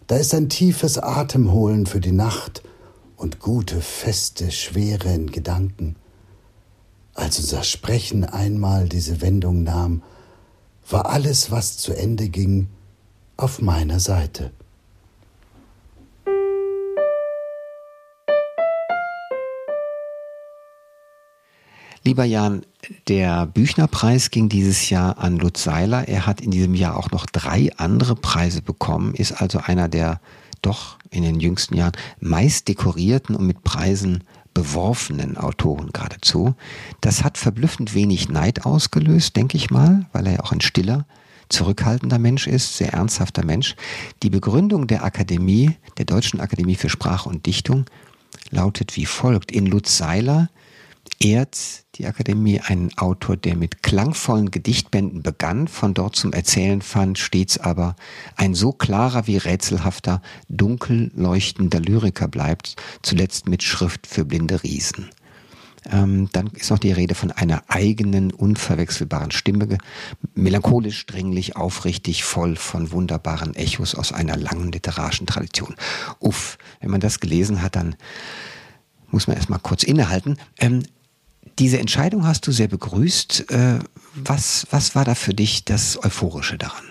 [0.05, 2.61] Da ist ein tiefes Atemholen für die Nacht
[3.15, 5.95] und gute, feste Schwere in Gedanken.
[7.15, 10.03] Als unser Sprechen einmal diese Wendung nahm,
[10.87, 12.67] war alles, was zu Ende ging,
[13.41, 14.51] auf meiner Seite.
[22.03, 22.63] Lieber Jan,
[23.07, 26.07] der Büchnerpreis ging dieses Jahr an Lutz Seiler.
[26.07, 30.19] Er hat in diesem Jahr auch noch drei andere Preise bekommen, ist also einer der
[30.63, 34.23] doch in den jüngsten Jahren meist dekorierten und mit Preisen
[34.53, 36.55] beworfenen Autoren geradezu.
[37.01, 41.05] Das hat verblüffend wenig Neid ausgelöst, denke ich mal, weil er ja auch ein stiller,
[41.51, 43.75] zurückhaltender Mensch ist, sehr ernsthafter Mensch.
[44.23, 47.85] Die Begründung der Akademie, der Deutschen Akademie für Sprache und Dichtung,
[48.49, 49.51] lautet wie folgt.
[49.51, 50.49] In Lutz Seiler
[51.19, 51.57] ehrt
[51.95, 57.57] die Akademie einen Autor, der mit klangvollen Gedichtbänden begann, von dort zum Erzählen fand, stets
[57.57, 57.95] aber
[58.35, 65.09] ein so klarer wie rätselhafter, dunkel leuchtender Lyriker bleibt, zuletzt mit Schrift für blinde Riesen.
[65.89, 69.77] Ähm, dann ist noch die Rede von einer eigenen, unverwechselbaren Stimme,
[70.35, 75.75] melancholisch, dringlich, aufrichtig, voll von wunderbaren Echos aus einer langen literarischen Tradition.
[76.19, 77.95] Uff, wenn man das gelesen hat, dann
[79.09, 80.37] muss man erstmal kurz innehalten.
[80.59, 80.83] Ähm,
[81.57, 83.51] diese Entscheidung hast du sehr begrüßt.
[83.51, 83.79] Äh,
[84.13, 86.90] was, was war da für dich das Euphorische daran?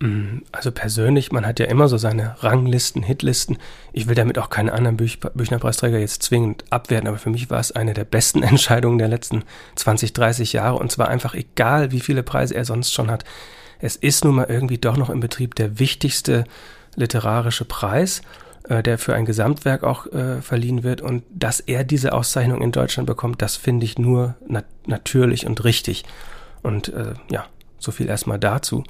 [0.00, 3.58] Mm, also persönlich, man hat ja immer so seine Ranglisten, Hitlisten.
[3.92, 7.60] Ich will damit auch keinen anderen Büch Büchnerpreisträger jetzt zwingend abwerten, aber für mich war
[7.60, 9.44] es eine der besten Entscheidungen der letzten
[9.76, 13.24] 20, 30 Jahre und zwar einfach egal, wie viele Preise er sonst schon hat.
[13.78, 16.44] Es ist nun mal irgendwie doch noch im Betrieb der wichtigste
[16.96, 18.22] literarische Preis
[18.68, 21.00] äh, der für ein Gesamtwerk auch äh, verliehen wird.
[21.00, 25.64] Und dass er diese Auszeichnung in Deutschland bekommt, das finde ich nur nat natürlich und
[25.64, 26.04] richtig.
[26.62, 27.46] Und äh, ja,
[27.78, 28.84] so viel erstmal dazu.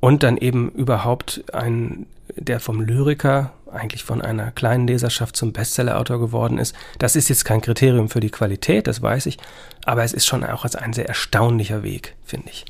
[0.00, 6.18] Und dann eben überhaupt ein, der vom Lyriker, eigentlich von einer kleinen Leserschaft zum Bestsellerautor
[6.18, 6.74] geworden ist.
[6.98, 9.38] Das ist jetzt kein Kriterium für die Qualität, das weiß ich,
[9.84, 12.64] aber es ist schon auch als ein sehr erstaunlicher Weg, finde ich.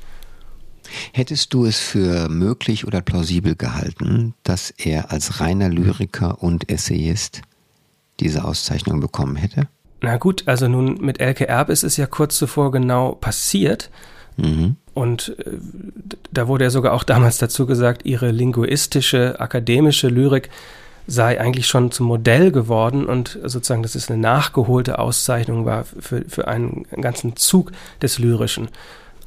[1.13, 7.43] Hättest du es für möglich oder plausibel gehalten, dass er als reiner Lyriker und Essayist
[8.19, 9.69] diese Auszeichnung bekommen hätte?
[10.03, 13.91] Na gut, also nun mit Elke Erb ist es ja kurz zuvor genau passiert.
[14.41, 14.77] Mhm.
[14.95, 15.53] Und äh,
[16.33, 20.51] da wurde ja sogar auch damals dazu gesagt, ihre linguistische, akademische Lyrik
[21.07, 26.25] sei eigentlich schon zum Modell geworden und sozusagen, dass es eine nachgeholte Auszeichnung war für,
[26.29, 28.69] für einen ganzen Zug des Lyrischen.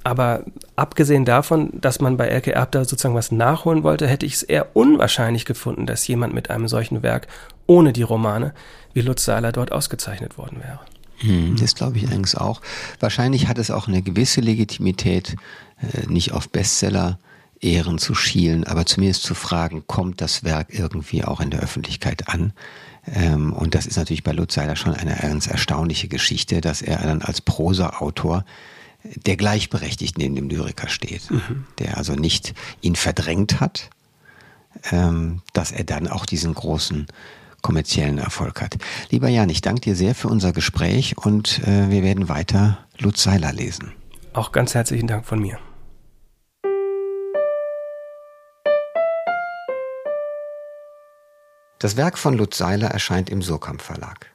[0.03, 0.43] Aber
[0.75, 4.43] abgesehen davon, dass man bei Elke Erb da sozusagen was nachholen wollte, hätte ich es
[4.43, 7.27] eher unwahrscheinlich gefunden, dass jemand mit einem solchen Werk
[7.67, 8.53] ohne die Romane
[8.93, 10.79] wie Lutz Seiler dort ausgezeichnet worden wäre.
[11.17, 12.61] Hm, das glaube ich eigentlich auch.
[12.99, 15.35] Wahrscheinlich hat es auch eine gewisse Legitimität,
[15.81, 17.19] äh, nicht auf Bestseller
[17.61, 22.27] Ehren zu schielen, aber zumindest zu fragen, kommt das Werk irgendwie auch in der Öffentlichkeit
[22.27, 22.53] an?
[23.07, 26.97] Ähm, und das ist natürlich bei Lutz Seiler schon eine ganz erstaunliche Geschichte, dass er
[26.97, 28.45] dann als Prosa-Autor
[29.03, 31.65] der gleichberechtigt neben dem Lyriker steht, mhm.
[31.79, 33.89] der also nicht ihn verdrängt hat,
[34.91, 37.07] ähm, dass er dann auch diesen großen
[37.63, 38.75] kommerziellen Erfolg hat.
[39.09, 43.23] Lieber Jan, ich danke dir sehr für unser Gespräch und äh, wir werden weiter Lutz
[43.23, 43.93] Seiler lesen.
[44.33, 45.57] Auch ganz herzlichen Dank von mir.
[51.79, 54.31] Das Werk von Lutz Seiler erscheint im Surkamp Verlag.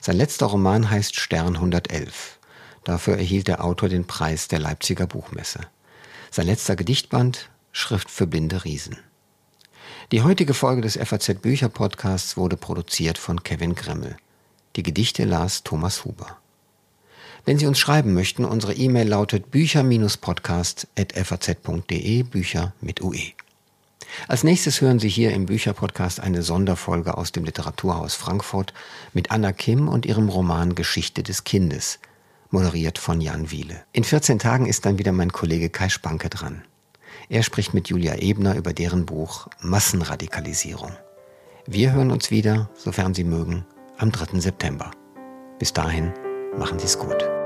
[0.00, 2.38] Sein letzter Roman heißt Stern 111.
[2.84, 5.60] Dafür erhielt der Autor den Preis der Leipziger Buchmesse.
[6.30, 8.98] Sein letzter Gedichtband Schrift für blinde Riesen.
[10.12, 14.16] Die heutige Folge des FAZ Bücher Podcasts wurde produziert von Kevin Gremmel.
[14.74, 16.36] Die Gedichte las Thomas Huber.
[17.44, 23.34] Wenn Sie uns schreiben möchten, unsere E-Mail lautet bücher-podcast.faz.de, Bücher mit UE.
[24.26, 28.74] Als nächstes hören Sie hier im Bücherpodcast eine Sonderfolge aus dem Literaturhaus Frankfurt
[29.12, 32.00] mit Anna Kim und ihrem Roman Geschichte des Kindes–
[32.50, 33.82] moderiert von Jan Wiele.
[33.92, 36.62] In 14 Tagen ist dann wieder mein Kollege Kai Spanke dran.
[37.30, 40.90] Er spricht mit Julia Ebner über deren Buch Massenradikalisierung.
[41.64, 43.64] Wir hören uns wieder, sofern Sie mögen,
[43.98, 44.40] am 3.
[44.40, 44.90] September.
[45.60, 46.12] Bis dahin,
[46.58, 47.39] machen Sie es gut.